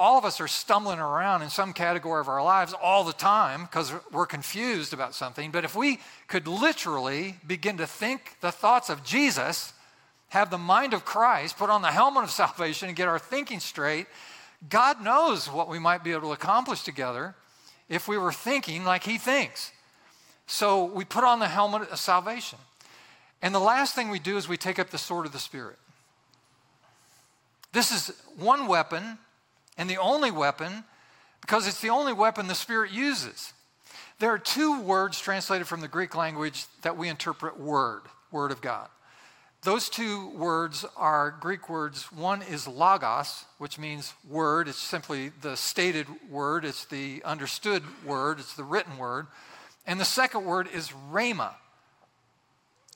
All 0.00 0.16
of 0.16 0.24
us 0.24 0.40
are 0.40 0.48
stumbling 0.48 0.98
around 0.98 1.42
in 1.42 1.50
some 1.50 1.74
category 1.74 2.22
of 2.22 2.28
our 2.28 2.42
lives 2.42 2.72
all 2.72 3.04
the 3.04 3.12
time 3.12 3.64
because 3.64 3.92
we're 4.10 4.24
confused 4.24 4.94
about 4.94 5.14
something. 5.14 5.50
But 5.50 5.66
if 5.66 5.76
we 5.76 6.00
could 6.26 6.48
literally 6.48 7.36
begin 7.46 7.76
to 7.76 7.86
think 7.86 8.36
the 8.40 8.50
thoughts 8.50 8.88
of 8.88 9.04
Jesus, 9.04 9.74
have 10.30 10.48
the 10.48 10.56
mind 10.56 10.94
of 10.94 11.04
Christ, 11.04 11.58
put 11.58 11.68
on 11.68 11.82
the 11.82 11.88
helmet 11.88 12.24
of 12.24 12.30
salvation, 12.30 12.88
and 12.88 12.96
get 12.96 13.08
our 13.08 13.18
thinking 13.18 13.60
straight, 13.60 14.06
God 14.70 15.04
knows 15.04 15.50
what 15.50 15.68
we 15.68 15.78
might 15.78 16.02
be 16.02 16.12
able 16.12 16.28
to 16.28 16.32
accomplish 16.32 16.82
together 16.82 17.34
if 17.90 18.08
we 18.08 18.16
were 18.16 18.32
thinking 18.32 18.86
like 18.86 19.04
He 19.04 19.18
thinks. 19.18 19.70
So 20.46 20.86
we 20.86 21.04
put 21.04 21.24
on 21.24 21.40
the 21.40 21.48
helmet 21.48 21.90
of 21.90 21.98
salvation. 21.98 22.58
And 23.42 23.54
the 23.54 23.60
last 23.60 23.94
thing 23.94 24.08
we 24.08 24.18
do 24.18 24.38
is 24.38 24.48
we 24.48 24.56
take 24.56 24.78
up 24.78 24.88
the 24.88 24.96
sword 24.96 25.26
of 25.26 25.32
the 25.32 25.38
Spirit. 25.38 25.76
This 27.72 27.92
is 27.92 28.16
one 28.38 28.66
weapon 28.66 29.18
and 29.80 29.88
the 29.88 29.96
only 29.96 30.30
weapon 30.30 30.84
because 31.40 31.66
it's 31.66 31.80
the 31.80 31.88
only 31.88 32.12
weapon 32.12 32.48
the 32.48 32.54
Spirit 32.54 32.92
uses. 32.92 33.54
There 34.18 34.30
are 34.30 34.38
two 34.38 34.82
words 34.82 35.18
translated 35.18 35.66
from 35.66 35.80
the 35.80 35.88
Greek 35.88 36.14
language 36.14 36.66
that 36.82 36.98
we 36.98 37.08
interpret 37.08 37.58
word, 37.58 38.02
word 38.30 38.52
of 38.52 38.60
God. 38.60 38.90
Those 39.62 39.88
two 39.88 40.28
words 40.36 40.84
are 40.98 41.34
Greek 41.40 41.70
words. 41.70 42.12
One 42.12 42.42
is 42.42 42.68
logos, 42.68 43.46
which 43.56 43.78
means 43.78 44.12
word. 44.28 44.68
It's 44.68 44.76
simply 44.76 45.30
the 45.40 45.56
stated 45.56 46.06
word, 46.30 46.66
it's 46.66 46.84
the 46.84 47.22
understood 47.24 47.82
word, 48.04 48.38
it's 48.38 48.54
the 48.54 48.64
written 48.64 48.98
word. 48.98 49.28
And 49.86 49.98
the 49.98 50.04
second 50.04 50.44
word 50.44 50.68
is 50.74 50.90
rhema, 51.10 51.54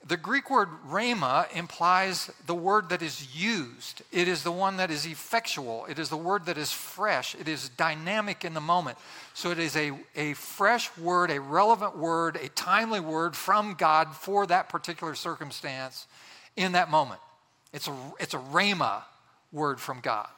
the 0.06 0.16
Greek 0.18 0.50
word 0.50 0.68
rhema 0.90 1.50
implies 1.56 2.30
the 2.46 2.54
word 2.54 2.90
that 2.90 3.00
is 3.00 3.34
used. 3.34 4.02
It 4.12 4.28
is 4.28 4.42
the 4.42 4.52
one 4.52 4.76
that 4.76 4.90
is 4.90 5.06
effectual. 5.06 5.86
It 5.86 5.98
is 5.98 6.10
the 6.10 6.16
word 6.16 6.44
that 6.46 6.58
is 6.58 6.70
fresh. 6.70 7.34
It 7.34 7.48
is 7.48 7.70
dynamic 7.70 8.44
in 8.44 8.52
the 8.52 8.60
moment. 8.60 8.98
So 9.32 9.50
it 9.50 9.58
is 9.58 9.74
a, 9.76 9.92
a 10.14 10.34
fresh 10.34 10.94
word, 10.98 11.30
a 11.30 11.40
relevant 11.40 11.96
word, 11.96 12.36
a 12.36 12.48
timely 12.50 13.00
word 13.00 13.34
from 13.34 13.74
God 13.74 14.14
for 14.14 14.46
that 14.46 14.68
particular 14.68 15.14
circumstance 15.14 16.06
in 16.54 16.72
that 16.72 16.90
moment. 16.90 17.20
It's 17.72 17.88
a, 17.88 17.96
it's 18.20 18.34
a 18.34 18.38
rhema 18.38 19.04
word 19.52 19.80
from 19.80 20.00
God. 20.00 20.28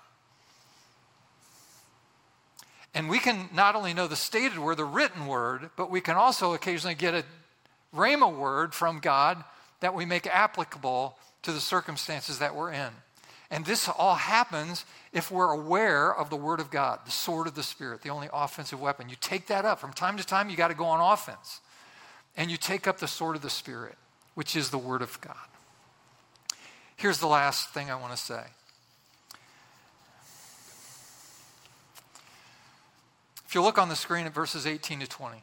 And 2.94 3.10
we 3.10 3.18
can 3.18 3.50
not 3.52 3.74
only 3.74 3.92
know 3.94 4.06
the 4.06 4.16
stated 4.16 4.58
word, 4.58 4.76
the 4.76 4.84
written 4.84 5.26
word, 5.26 5.70
but 5.76 5.90
we 5.90 6.00
can 6.00 6.14
also 6.14 6.54
occasionally 6.54 6.94
get 6.94 7.14
a 7.14 7.24
rhema 7.96 8.34
word 8.34 8.74
from 8.74 9.00
God 9.00 9.42
that 9.80 9.94
we 9.94 10.04
make 10.04 10.26
applicable 10.26 11.16
to 11.42 11.52
the 11.52 11.60
circumstances 11.60 12.38
that 12.38 12.54
we're 12.54 12.72
in. 12.72 12.90
And 13.50 13.64
this 13.64 13.88
all 13.88 14.16
happens 14.16 14.84
if 15.12 15.30
we're 15.30 15.52
aware 15.52 16.12
of 16.12 16.30
the 16.30 16.36
Word 16.36 16.58
of 16.58 16.70
God, 16.70 17.00
the 17.04 17.12
sword 17.12 17.46
of 17.46 17.54
the 17.54 17.62
Spirit, 17.62 18.02
the 18.02 18.10
only 18.10 18.28
offensive 18.32 18.80
weapon. 18.80 19.08
You 19.08 19.16
take 19.20 19.46
that 19.46 19.64
up. 19.64 19.78
From 19.78 19.92
time 19.92 20.16
to 20.16 20.26
time, 20.26 20.50
you 20.50 20.56
got 20.56 20.68
to 20.68 20.74
go 20.74 20.84
on 20.84 21.00
offense. 21.00 21.60
And 22.36 22.50
you 22.50 22.56
take 22.56 22.88
up 22.88 22.98
the 22.98 23.06
sword 23.06 23.36
of 23.36 23.42
the 23.42 23.50
Spirit, 23.50 23.94
which 24.34 24.56
is 24.56 24.70
the 24.70 24.78
Word 24.78 25.00
of 25.00 25.20
God. 25.20 25.36
Here's 26.96 27.18
the 27.18 27.28
last 27.28 27.70
thing 27.70 27.90
I 27.90 27.94
want 27.94 28.16
to 28.16 28.18
say. 28.18 28.42
If 33.46 33.54
you 33.54 33.62
look 33.62 33.78
on 33.78 33.88
the 33.88 33.96
screen 33.96 34.26
at 34.26 34.34
verses 34.34 34.66
18 34.66 35.00
to 35.00 35.06
20, 35.06 35.36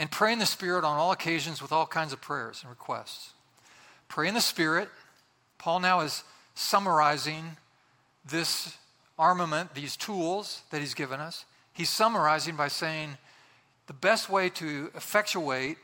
and 0.00 0.10
pray 0.10 0.32
in 0.32 0.38
the 0.38 0.46
Spirit 0.46 0.82
on 0.82 0.96
all 0.96 1.12
occasions 1.12 1.60
with 1.60 1.72
all 1.72 1.86
kinds 1.86 2.14
of 2.14 2.22
prayers 2.22 2.60
and 2.62 2.70
requests. 2.70 3.34
Pray 4.08 4.28
in 4.28 4.34
the 4.34 4.40
Spirit. 4.40 4.88
Paul 5.58 5.80
now 5.80 6.00
is 6.00 6.24
summarizing 6.54 7.58
this 8.24 8.78
armament, 9.18 9.74
these 9.74 9.98
tools 9.98 10.62
that 10.70 10.80
he's 10.80 10.94
given 10.94 11.20
us. 11.20 11.44
He's 11.74 11.90
summarizing 11.90 12.56
by 12.56 12.68
saying 12.68 13.18
the 13.88 13.92
best 13.92 14.30
way 14.30 14.48
to 14.48 14.90
effectuate 14.94 15.76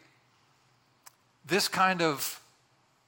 this 1.47 1.69
kind 1.69 2.01
of 2.01 2.41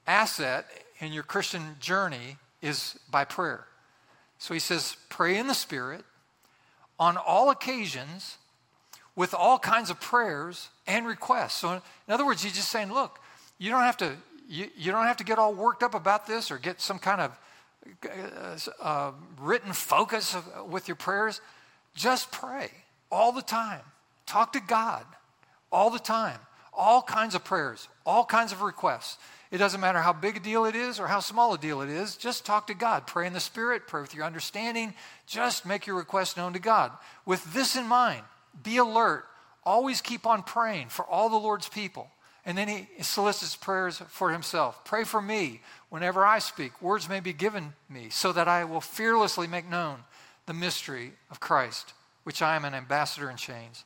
asset 0.06 0.66
in 0.98 1.14
your 1.14 1.22
Christian 1.22 1.76
journey 1.80 2.36
is 2.60 2.98
by 3.10 3.24
prayer. 3.24 3.64
So 4.38 4.52
he 4.52 4.60
says, 4.60 4.98
pray 5.08 5.38
in 5.38 5.46
the 5.46 5.54
Spirit 5.54 6.04
on 7.00 7.16
all 7.16 7.48
occasions 7.48 8.36
with 9.16 9.32
all 9.32 9.58
kinds 9.58 9.88
of 9.88 9.98
prayers 10.00 10.68
and 10.88 11.06
requests. 11.06 11.54
So, 11.60 11.74
in 11.74 11.80
other 12.08 12.26
words, 12.26 12.42
he's 12.42 12.54
just 12.54 12.70
saying, 12.70 12.92
look, 12.92 13.20
you 13.58 13.70
don't 13.70 13.82
have 13.82 13.98
to, 13.98 14.16
you, 14.48 14.68
you 14.76 14.90
don't 14.90 15.06
have 15.06 15.18
to 15.18 15.24
get 15.24 15.38
all 15.38 15.54
worked 15.54 15.84
up 15.84 15.94
about 15.94 16.26
this 16.26 16.50
or 16.50 16.58
get 16.58 16.80
some 16.80 16.98
kind 16.98 17.20
of 17.20 17.38
uh, 18.82 19.12
written 19.40 19.72
focus 19.72 20.34
of, 20.34 20.70
with 20.70 20.88
your 20.88 20.96
prayers. 20.96 21.40
Just 21.94 22.32
pray 22.32 22.70
all 23.12 23.30
the 23.30 23.42
time. 23.42 23.82
Talk 24.26 24.52
to 24.54 24.60
God 24.60 25.04
all 25.70 25.90
the 25.90 25.98
time. 25.98 26.38
All 26.72 27.02
kinds 27.02 27.34
of 27.34 27.44
prayers, 27.44 27.88
all 28.06 28.24
kinds 28.24 28.52
of 28.52 28.62
requests. 28.62 29.18
It 29.50 29.58
doesn't 29.58 29.80
matter 29.80 30.00
how 30.00 30.12
big 30.12 30.36
a 30.36 30.40
deal 30.40 30.64
it 30.66 30.76
is 30.76 31.00
or 31.00 31.06
how 31.06 31.20
small 31.20 31.54
a 31.54 31.58
deal 31.58 31.80
it 31.80 31.88
is. 31.88 32.16
Just 32.16 32.44
talk 32.44 32.66
to 32.66 32.74
God. 32.74 33.06
Pray 33.06 33.26
in 33.26 33.32
the 33.32 33.40
Spirit. 33.40 33.86
Pray 33.86 34.02
with 34.02 34.14
your 34.14 34.24
understanding. 34.24 34.94
Just 35.26 35.66
make 35.66 35.86
your 35.86 35.96
request 35.96 36.36
known 36.36 36.52
to 36.52 36.58
God. 36.58 36.92
With 37.24 37.52
this 37.52 37.74
in 37.74 37.86
mind, 37.86 38.22
be 38.62 38.76
alert. 38.76 39.24
Always 39.68 40.00
keep 40.00 40.26
on 40.26 40.44
praying 40.44 40.88
for 40.88 41.04
all 41.04 41.28
the 41.28 41.36
Lord's 41.36 41.68
people. 41.68 42.08
And 42.46 42.56
then 42.56 42.68
he 42.68 42.86
solicits 43.02 43.54
prayers 43.54 44.00
for 44.08 44.30
himself. 44.30 44.82
Pray 44.82 45.04
for 45.04 45.20
me 45.20 45.60
whenever 45.90 46.24
I 46.24 46.38
speak. 46.38 46.80
Words 46.80 47.06
may 47.06 47.20
be 47.20 47.34
given 47.34 47.74
me 47.86 48.08
so 48.08 48.32
that 48.32 48.48
I 48.48 48.64
will 48.64 48.80
fearlessly 48.80 49.46
make 49.46 49.68
known 49.68 49.98
the 50.46 50.54
mystery 50.54 51.12
of 51.30 51.38
Christ, 51.38 51.92
which 52.24 52.40
I 52.40 52.56
am 52.56 52.64
an 52.64 52.72
ambassador 52.72 53.28
in 53.28 53.36
chains. 53.36 53.84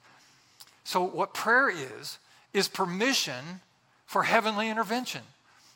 So, 0.84 1.02
what 1.02 1.34
prayer 1.34 1.68
is, 1.68 2.18
is 2.52 2.68
permission 2.68 3.60
for 4.06 4.22
heavenly 4.22 4.70
intervention. 4.70 5.22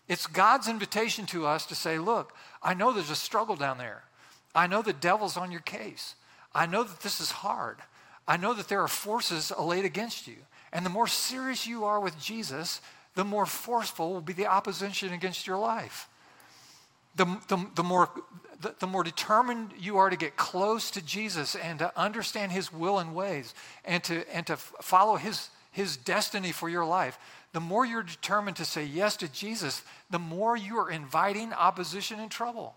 It's 0.06 0.28
God's 0.28 0.68
invitation 0.68 1.26
to 1.26 1.46
us 1.46 1.66
to 1.66 1.74
say, 1.74 1.98
Look, 1.98 2.32
I 2.62 2.74
know 2.74 2.92
there's 2.92 3.10
a 3.10 3.16
struggle 3.16 3.56
down 3.56 3.78
there. 3.78 4.04
I 4.54 4.68
know 4.68 4.82
the 4.82 4.92
devil's 4.92 5.36
on 5.36 5.50
your 5.50 5.62
case. 5.62 6.14
I 6.54 6.66
know 6.66 6.84
that 6.84 7.00
this 7.00 7.20
is 7.20 7.32
hard. 7.32 7.78
I 8.28 8.36
know 8.36 8.54
that 8.54 8.68
there 8.68 8.82
are 8.82 8.88
forces 8.88 9.52
laid 9.58 9.84
against 9.84 10.26
you. 10.26 10.36
And 10.72 10.84
the 10.84 10.90
more 10.90 11.06
serious 11.06 11.66
you 11.66 11.84
are 11.84 12.00
with 12.00 12.18
Jesus, 12.20 12.80
the 13.14 13.24
more 13.24 13.46
forceful 13.46 14.12
will 14.12 14.20
be 14.20 14.32
the 14.32 14.46
opposition 14.46 15.12
against 15.12 15.46
your 15.46 15.58
life. 15.58 16.08
The, 17.14 17.24
the, 17.48 17.66
the, 17.74 17.82
more, 17.82 18.10
the, 18.60 18.74
the 18.78 18.86
more 18.86 19.02
determined 19.02 19.70
you 19.78 19.96
are 19.96 20.10
to 20.10 20.16
get 20.16 20.36
close 20.36 20.90
to 20.92 21.02
Jesus 21.04 21.54
and 21.54 21.78
to 21.78 21.98
understand 21.98 22.52
his 22.52 22.72
will 22.72 22.98
and 22.98 23.14
ways 23.14 23.54
and 23.84 24.02
to, 24.04 24.24
and 24.34 24.46
to 24.48 24.56
follow 24.56 25.16
his, 25.16 25.48
his 25.70 25.96
destiny 25.96 26.52
for 26.52 26.68
your 26.68 26.84
life, 26.84 27.18
the 27.52 27.60
more 27.60 27.86
you're 27.86 28.02
determined 28.02 28.58
to 28.58 28.66
say 28.66 28.84
yes 28.84 29.16
to 29.16 29.32
Jesus, 29.32 29.82
the 30.10 30.18
more 30.18 30.56
you 30.56 30.76
are 30.76 30.90
inviting 30.90 31.54
opposition 31.54 32.20
and 32.20 32.30
trouble. 32.30 32.74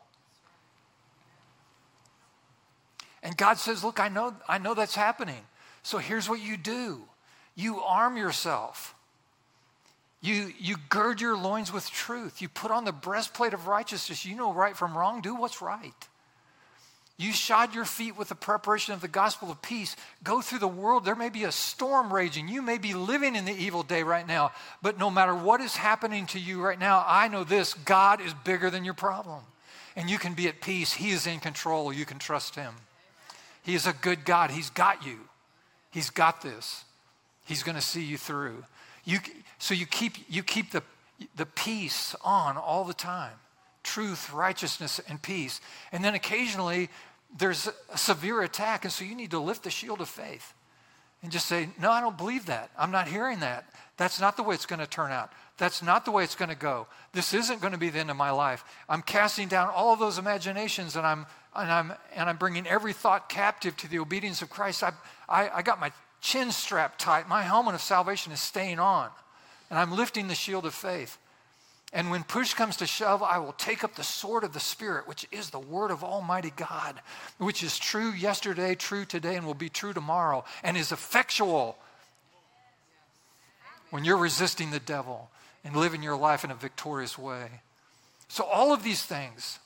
And 3.23 3.35
God 3.35 3.57
says, 3.57 3.83
Look, 3.83 3.99
I 3.99 4.09
know, 4.09 4.33
I 4.47 4.57
know 4.57 4.73
that's 4.73 4.95
happening. 4.95 5.41
So 5.83 5.97
here's 5.97 6.29
what 6.29 6.41
you 6.41 6.57
do 6.57 7.01
you 7.55 7.81
arm 7.81 8.17
yourself. 8.17 8.95
You, 10.21 10.51
you 10.59 10.75
gird 10.89 11.21
your 11.21 11.37
loins 11.37 11.71
with 11.71 11.89
truth. 11.89 12.41
You 12.41 12.49
put 12.49 12.71
on 12.71 12.83
the 12.83 12.91
breastplate 12.91 13.53
of 13.53 13.67
righteousness. 13.67 14.25
You 14.25 14.35
know 14.35 14.51
right 14.51 14.75
from 14.75 14.97
wrong. 14.97 15.21
Do 15.21 15.33
what's 15.35 15.61
right. 15.61 15.93
You 17.17 17.33
shod 17.33 17.75
your 17.75 17.85
feet 17.85 18.17
with 18.17 18.29
the 18.29 18.35
preparation 18.35 18.93
of 18.93 19.01
the 19.01 19.09
gospel 19.09 19.51
of 19.51 19.61
peace. 19.61 19.97
Go 20.23 20.41
through 20.41 20.59
the 20.59 20.69
world. 20.69 21.03
There 21.03 21.15
may 21.15 21.29
be 21.29 21.43
a 21.43 21.51
storm 21.51 22.13
raging. 22.13 22.47
You 22.47 22.61
may 22.61 22.77
be 22.77 22.93
living 22.93 23.35
in 23.35 23.43
the 23.43 23.53
evil 23.53 23.83
day 23.83 24.03
right 24.03 24.25
now. 24.25 24.53
But 24.81 24.97
no 24.97 25.09
matter 25.09 25.35
what 25.35 25.59
is 25.59 25.75
happening 25.75 26.27
to 26.27 26.39
you 26.39 26.61
right 26.61 26.79
now, 26.79 27.03
I 27.05 27.27
know 27.27 27.43
this 27.43 27.73
God 27.73 28.21
is 28.21 28.33
bigger 28.33 28.69
than 28.69 28.85
your 28.85 28.93
problem. 28.93 29.41
And 29.97 30.09
you 30.09 30.17
can 30.17 30.33
be 30.33 30.47
at 30.47 30.61
peace. 30.61 30.93
He 30.93 31.11
is 31.11 31.27
in 31.27 31.41
control. 31.41 31.91
You 31.91 32.05
can 32.05 32.19
trust 32.19 32.55
Him. 32.55 32.73
He 33.63 33.75
is 33.75 33.87
a 33.87 33.93
good 33.93 34.25
God. 34.25 34.51
He's 34.51 34.69
got 34.69 35.05
you. 35.05 35.19
He's 35.91 36.09
got 36.09 36.41
this. 36.41 36.85
He's 37.45 37.63
going 37.63 37.75
to 37.75 37.81
see 37.81 38.03
you 38.03 38.17
through. 38.17 38.63
You, 39.05 39.19
so 39.57 39.73
you 39.73 39.85
keep, 39.85 40.13
you 40.29 40.43
keep 40.43 40.71
the, 40.71 40.83
the 41.35 41.45
peace 41.45 42.15
on 42.23 42.57
all 42.57 42.83
the 42.83 42.93
time 42.93 43.33
truth, 43.81 44.31
righteousness, 44.31 44.99
and 45.07 45.21
peace. 45.21 45.61
And 45.91 46.03
then 46.03 46.13
occasionally 46.13 46.89
there's 47.35 47.67
a 47.91 47.97
severe 47.97 48.41
attack, 48.41 48.83
and 48.83 48.93
so 48.93 49.03
you 49.03 49.15
need 49.15 49.31
to 49.31 49.39
lift 49.39 49.63
the 49.63 49.69
shield 49.69 50.01
of 50.01 50.09
faith. 50.09 50.53
And 51.21 51.31
just 51.31 51.45
say, 51.45 51.69
No, 51.79 51.91
I 51.91 52.01
don't 52.01 52.17
believe 52.17 52.45
that. 52.47 52.71
I'm 52.77 52.91
not 52.91 53.07
hearing 53.07 53.39
that. 53.41 53.65
That's 53.97 54.21
not 54.21 54.37
the 54.37 54.43
way 54.43 54.55
it's 54.55 54.65
going 54.65 54.79
to 54.79 54.87
turn 54.87 55.11
out. 55.11 55.31
That's 55.57 55.83
not 55.83 56.05
the 56.05 56.11
way 56.11 56.23
it's 56.23 56.35
going 56.35 56.49
to 56.49 56.55
go. 56.55 56.87
This 57.11 57.33
isn't 57.33 57.59
going 57.59 57.73
to 57.73 57.77
be 57.77 57.89
the 57.89 57.99
end 57.99 58.09
of 58.09 58.15
my 58.15 58.31
life. 58.31 58.63
I'm 58.87 59.01
casting 59.01 59.49
down 59.49 59.69
all 59.69 59.91
of 59.91 59.99
those 59.99 60.17
imaginations 60.17 60.95
and 60.95 61.05
I'm, 61.05 61.25
and 61.53 61.69
I'm, 61.69 61.93
and 62.15 62.29
I'm 62.29 62.37
bringing 62.37 62.65
every 62.65 62.93
thought 62.93 63.27
captive 63.27 63.75
to 63.77 63.89
the 63.89 63.99
obedience 63.99 64.41
of 64.41 64.49
Christ. 64.49 64.83
I, 64.83 64.93
I, 65.27 65.49
I 65.55 65.61
got 65.61 65.81
my 65.81 65.91
chin 66.21 66.51
strapped 66.51 66.99
tight. 66.99 67.27
My 67.27 67.41
helmet 67.41 67.75
of 67.75 67.81
salvation 67.81 68.31
is 68.31 68.39
staying 68.39 68.79
on. 68.79 69.09
And 69.69 69.77
I'm 69.77 69.91
lifting 69.91 70.29
the 70.29 70.35
shield 70.35 70.65
of 70.65 70.73
faith. 70.73 71.17
And 71.91 72.11
when 72.11 72.23
push 72.23 72.53
comes 72.53 72.77
to 72.77 72.85
shove, 72.85 73.23
I 73.23 73.39
will 73.39 73.53
take 73.53 73.83
up 73.83 73.95
the 73.95 74.03
sword 74.03 74.43
of 74.43 74.53
the 74.53 74.59
Spirit, 74.59 75.07
which 75.07 75.27
is 75.31 75.49
the 75.49 75.59
word 75.59 75.89
of 75.89 76.03
Almighty 76.03 76.53
God, 76.55 77.01
which 77.39 77.63
is 77.63 77.79
true 77.79 78.11
yesterday, 78.11 78.75
true 78.75 79.05
today, 79.05 79.35
and 79.35 79.45
will 79.45 79.55
be 79.55 79.69
true 79.69 79.93
tomorrow, 79.93 80.45
and 80.63 80.77
is 80.77 80.91
effectual 80.91 81.77
when 83.89 84.05
you're 84.05 84.17
resisting 84.17 84.69
the 84.69 84.79
devil 84.79 85.31
and 85.63 85.75
living 85.75 86.03
your 86.03 86.15
life 86.15 86.43
in 86.43 86.51
a 86.51 86.55
victorious 86.55 87.17
way. 87.17 87.61
So, 88.27 88.43
all 88.43 88.71
of 88.71 88.83
these 88.83 89.03
things 89.03 89.57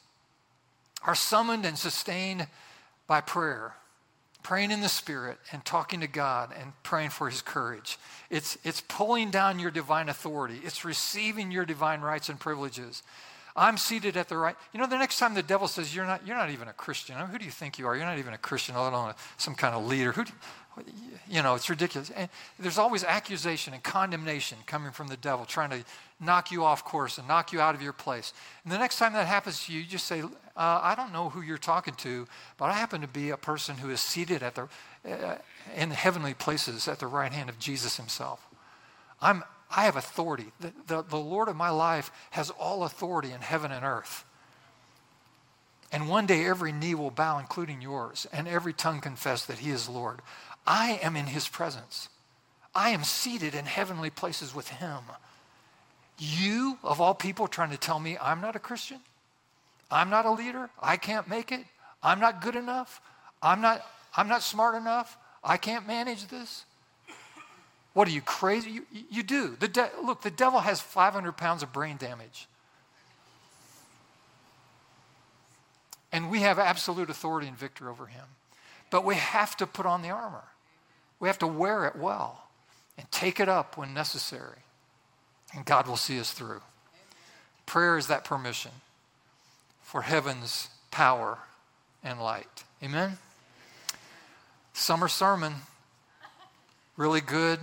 are 1.04 1.16
summoned 1.16 1.66
and 1.66 1.78
sustained 1.78 2.48
by 3.06 3.20
prayer 3.20 3.74
praying 4.44 4.72
in 4.72 4.82
the 4.82 4.90
Spirit 4.90 5.38
and 5.52 5.64
talking 5.66 6.02
to 6.02 6.08
God 6.08 6.54
and 6.60 6.74
praying 6.84 7.10
for 7.10 7.30
His 7.30 7.42
courage. 7.42 7.98
It's, 8.30 8.58
it's 8.64 8.82
pulling 8.82 9.32
down 9.32 9.60
your 9.60 9.72
divine 9.72 10.10
authority, 10.10 10.60
it's 10.64 10.86
receiving 10.86 11.52
your 11.52 11.66
divine 11.66 12.02
rights 12.02 12.30
and 12.30 12.40
privileges. 12.40 13.04
I'm 13.56 13.78
seated 13.78 14.18
at 14.18 14.30
the 14.30 14.38
right. 14.38 14.56
You 14.74 14.80
know, 14.80 14.88
the 14.88 14.98
next 14.98 15.20
time 15.20 15.36
the 15.36 15.44
devil 15.44 15.68
says, 15.68 15.96
You're 15.96 16.06
not, 16.06 16.26
you're 16.26 16.36
not 16.36 16.50
even 16.50 16.68
a 16.68 16.74
Christian, 16.74 17.16
who 17.16 17.38
do 17.38 17.46
you 17.46 17.52
think 17.52 17.78
you 17.78 17.86
are? 17.88 17.96
You're 17.96 18.06
not 18.06 18.18
even 18.18 18.34
a 18.34 18.38
Christian, 18.38 18.76
let 18.76 18.94
alone 18.94 19.14
some 19.38 19.54
kind 19.54 19.76
of 19.76 19.86
leader. 19.86 20.12
Who 20.12 20.26
do, 20.26 20.32
you 21.30 21.44
know, 21.44 21.56
it's 21.56 21.70
ridiculous. 21.70 22.10
And 22.10 22.30
there's 22.60 22.78
always 22.78 23.04
accusation 23.04 23.74
and 23.74 23.84
condemnation 23.84 24.58
coming 24.66 24.92
from 24.92 25.08
the 25.08 25.18
devil, 25.18 25.46
trying 25.46 25.70
to 25.70 25.84
knock 26.26 26.52
you 26.52 26.64
off 26.64 26.84
course 26.84 27.18
and 27.18 27.28
knock 27.28 27.54
you 27.54 27.62
out 27.62 27.76
of 27.76 27.82
your 27.82 27.94
place. 27.94 28.34
And 28.64 28.72
the 28.72 28.78
next 28.78 28.98
time 29.00 29.14
that 29.14 29.28
happens 29.28 29.66
to 29.66 29.74
you, 29.74 29.80
you 29.80 29.86
just 29.86 30.08
say, 30.08 30.22
uh, 30.22 30.28
I 30.56 30.94
don't 30.96 31.14
know 31.14 31.30
who 31.30 31.42
you're 31.42 31.58
talking 31.58 31.96
to, 31.96 32.28
but 32.58 32.66
I 32.66 32.74
happen 32.74 33.02
to 33.02 33.08
be 33.08 33.30
a 33.32 33.38
person 33.38 33.78
who 33.78 33.90
is 33.90 34.00
seated 34.00 34.44
at 34.44 34.56
the, 34.56 34.68
uh, 35.10 35.38
in 35.76 35.92
heavenly 35.92 36.34
places 36.34 36.88
at 36.88 37.00
the 37.00 37.08
right 37.08 37.32
hand 37.32 37.50
of 37.50 37.60
Jesus 37.60 37.98
himself. 37.98 38.46
I'm, 39.22 39.44
I 39.76 39.86
have 39.86 39.96
authority. 39.96 40.52
The, 40.60 40.74
the, 40.88 41.02
the 41.04 41.18
Lord 41.18 41.48
of 41.48 41.56
my 41.56 41.70
life 41.70 42.12
has 42.32 42.50
all 42.52 42.84
authority 42.84 43.32
in 43.32 43.42
heaven 43.42 43.72
and 43.72 43.84
earth. 43.84 44.26
And 45.92 46.10
one 46.10 46.26
day 46.26 46.46
every 46.46 46.72
knee 46.72 46.96
will 46.96 47.12
bow, 47.12 47.38
including 47.38 47.82
yours, 47.82 48.28
and 48.34 48.48
every 48.48 48.74
tongue 48.74 49.00
confess 49.00 49.46
that 49.46 49.60
He 49.60 49.70
is 49.70 49.88
Lord. 49.88 50.22
I 50.66 51.00
am 51.04 51.16
in 51.16 51.28
His 51.28 51.48
presence. 51.48 52.10
I 52.76 52.90
am 52.90 53.04
seated 53.04 53.54
in 53.54 53.66
heavenly 53.66 54.10
places 54.10 54.56
with 54.56 54.70
Him. 54.70 55.04
You, 56.20 56.78
of 56.84 57.02
all 57.02 57.14
people, 57.14 57.48
trying 57.48 57.72
to 57.72 57.78
tell 57.78 58.00
me 58.00 58.18
I'm 58.22 58.42
not 58.42 58.56
a 58.56 58.60
Christian? 58.60 59.00
I'm 59.90 60.10
not 60.10 60.26
a 60.26 60.32
leader? 60.32 60.70
I 60.82 60.98
can't 60.98 61.28
make 61.28 61.52
it? 61.52 61.66
I'm 62.02 62.20
not 62.20 62.42
good 62.42 62.56
enough? 62.56 63.02
I'm 63.42 63.62
not, 63.62 63.86
I'm 64.16 64.28
not 64.28 64.44
smart 64.44 64.76
enough? 64.76 65.18
I 65.44 65.58
can't 65.58 65.88
manage 65.88 66.28
this? 66.28 66.66
What 67.94 68.08
are 68.08 68.12
you 68.12 68.22
crazy? 68.22 68.72
You, 68.72 68.86
you 69.10 69.24
do. 69.24 69.56
The 69.60 69.68
de- 69.68 69.92
look, 70.04 70.22
the 70.22 70.32
devil 70.32 70.60
has 70.60 70.82
500 70.82 71.34
pounds 71.34 71.62
of 71.62 71.72
brain 71.72 71.98
damage. 71.98 72.48
And 76.12 76.30
we 76.30 76.42
have 76.42 76.60
absolute 76.60 77.10
authority 77.10 77.48
and 77.48 77.58
victory 77.58 77.88
over 77.88 78.06
him. 78.06 78.26
But 78.90 79.04
we 79.04 79.16
have 79.16 79.58
to 79.58 79.68
put 79.68 79.86
on 79.86 80.02
the 80.02 80.10
armor. 80.10 80.44
We 81.20 81.28
have 81.28 81.40
to 81.40 81.48
wear 81.48 81.86
it 81.86 81.96
well 81.96 82.44
and 82.98 83.10
take 83.12 83.40
it 83.40 83.50
up 83.50 83.78
when 83.78 83.94
necessary 83.94 84.60
and 85.56 85.66
God 85.66 85.88
will 85.88 85.98
see 85.98 86.20
us 86.20 86.32
through. 86.32 86.62
Prayer 87.66 87.98
is 87.98 88.08
that 88.08 88.24
permission 88.24 88.72
for 89.82 90.02
heaven's 90.02 90.70
power 90.92 91.38
and 92.04 92.20
light. 92.20 92.64
Amen? 92.82 93.18
Summer 94.74 95.08
sermon, 95.08 95.54
really 96.98 97.22
good, 97.22 97.60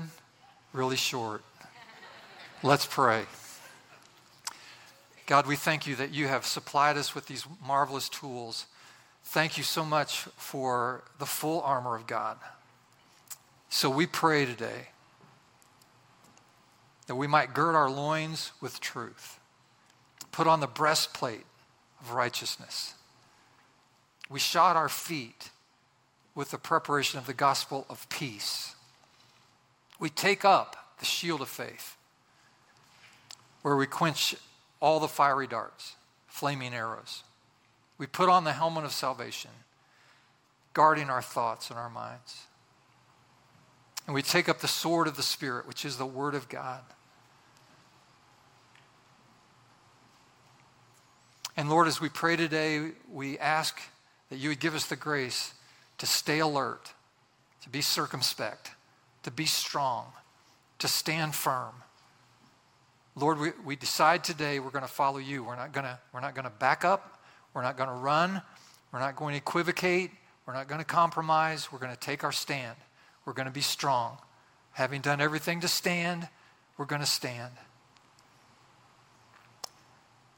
really 0.72 0.96
short. 0.96 1.42
Let's 2.62 2.86
pray. 2.86 3.24
God, 5.26 5.46
we 5.46 5.56
thank 5.56 5.86
you 5.86 5.96
that 5.96 6.10
you 6.10 6.28
have 6.28 6.44
supplied 6.44 6.96
us 6.96 7.14
with 7.14 7.26
these 7.26 7.46
marvelous 7.64 8.08
tools. 8.08 8.66
Thank 9.24 9.56
you 9.58 9.64
so 9.64 9.84
much 9.84 10.20
for 10.36 11.04
the 11.18 11.26
full 11.26 11.60
armor 11.62 11.94
of 11.94 12.06
God. 12.06 12.36
So 13.68 13.88
we 13.88 14.06
pray 14.06 14.44
today 14.44 14.88
that 17.10 17.16
we 17.16 17.26
might 17.26 17.52
gird 17.54 17.74
our 17.74 17.90
loins 17.90 18.52
with 18.60 18.78
truth, 18.78 19.40
put 20.30 20.46
on 20.46 20.60
the 20.60 20.66
breastplate 20.68 21.44
of 22.00 22.12
righteousness. 22.12 22.94
We 24.28 24.38
shod 24.38 24.76
our 24.76 24.88
feet 24.88 25.50
with 26.36 26.52
the 26.52 26.56
preparation 26.56 27.18
of 27.18 27.26
the 27.26 27.34
gospel 27.34 27.84
of 27.90 28.08
peace. 28.10 28.76
We 29.98 30.08
take 30.08 30.44
up 30.44 30.76
the 31.00 31.04
shield 31.04 31.40
of 31.40 31.48
faith, 31.48 31.96
where 33.62 33.74
we 33.74 33.86
quench 33.88 34.36
all 34.78 35.00
the 35.00 35.08
fiery 35.08 35.48
darts, 35.48 35.96
flaming 36.28 36.72
arrows. 36.72 37.24
We 37.98 38.06
put 38.06 38.28
on 38.28 38.44
the 38.44 38.52
helmet 38.52 38.84
of 38.84 38.92
salvation, 38.92 39.50
guarding 40.74 41.10
our 41.10 41.22
thoughts 41.22 41.70
and 41.70 41.78
our 41.80 41.90
minds. 41.90 42.46
And 44.06 44.14
we 44.14 44.22
take 44.22 44.48
up 44.48 44.60
the 44.60 44.68
sword 44.68 45.08
of 45.08 45.16
the 45.16 45.24
Spirit, 45.24 45.66
which 45.66 45.84
is 45.84 45.96
the 45.96 46.06
Word 46.06 46.36
of 46.36 46.48
God. 46.48 46.82
And 51.60 51.68
Lord, 51.68 51.88
as 51.88 52.00
we 52.00 52.08
pray 52.08 52.36
today, 52.36 52.92
we 53.12 53.38
ask 53.38 53.78
that 54.30 54.38
you 54.38 54.48
would 54.48 54.60
give 54.60 54.74
us 54.74 54.86
the 54.86 54.96
grace 54.96 55.52
to 55.98 56.06
stay 56.06 56.38
alert, 56.38 56.94
to 57.60 57.68
be 57.68 57.82
circumspect, 57.82 58.70
to 59.24 59.30
be 59.30 59.44
strong, 59.44 60.06
to 60.78 60.88
stand 60.88 61.34
firm. 61.34 61.74
Lord, 63.14 63.38
we, 63.38 63.50
we 63.62 63.76
decide 63.76 64.24
today 64.24 64.58
we're 64.58 64.70
going 64.70 64.86
to 64.86 64.90
follow 64.90 65.18
you. 65.18 65.44
We're 65.44 65.54
not 65.54 65.72
going 65.72 65.84
to, 65.84 65.98
we're 66.14 66.22
not 66.22 66.34
going 66.34 66.46
to 66.46 66.50
back 66.50 66.82
up. 66.82 67.20
We're 67.52 67.60
not 67.60 67.76
going 67.76 67.90
to 67.90 67.94
run. 67.94 68.40
We're 68.90 69.00
not 69.00 69.16
going 69.16 69.34
to 69.34 69.36
equivocate. 69.36 70.12
We're 70.46 70.54
not 70.54 70.66
going 70.66 70.78
to 70.78 70.86
compromise. 70.86 71.70
We're 71.70 71.78
going 71.78 71.92
to 71.92 72.00
take 72.00 72.24
our 72.24 72.32
stand. 72.32 72.76
We're 73.26 73.34
going 73.34 73.48
to 73.48 73.52
be 73.52 73.60
strong. 73.60 74.16
Having 74.72 75.02
done 75.02 75.20
everything 75.20 75.60
to 75.60 75.68
stand, 75.68 76.26
we're 76.78 76.86
going 76.86 77.02
to 77.02 77.06
stand. 77.06 77.52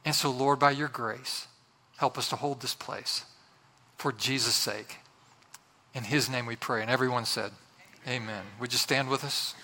And 0.05 0.15
so, 0.15 0.31
Lord, 0.31 0.59
by 0.59 0.73
your 0.73 0.89
grace, 0.89 1.47
help 1.97 2.19
us 2.19 2.29
to 2.31 2.37
hold 2.37 2.61
this 2.61 2.75
place 2.75 3.25
for 3.97 4.13
Jesus' 4.13 4.55
sake. 4.55 4.97
In 5.95 6.05
his 6.05 6.29
name 6.29 6.47
we 6.47 6.57
pray. 6.57 6.83
And 6.83 6.91
everyone 6.91 7.25
said, 7.25 7.53
Amen. 8.07 8.23
Amen. 8.23 8.43
Would 8.61 8.73
you 8.73 8.79
stand 8.79 9.09
with 9.09 9.23
us? 9.23 9.55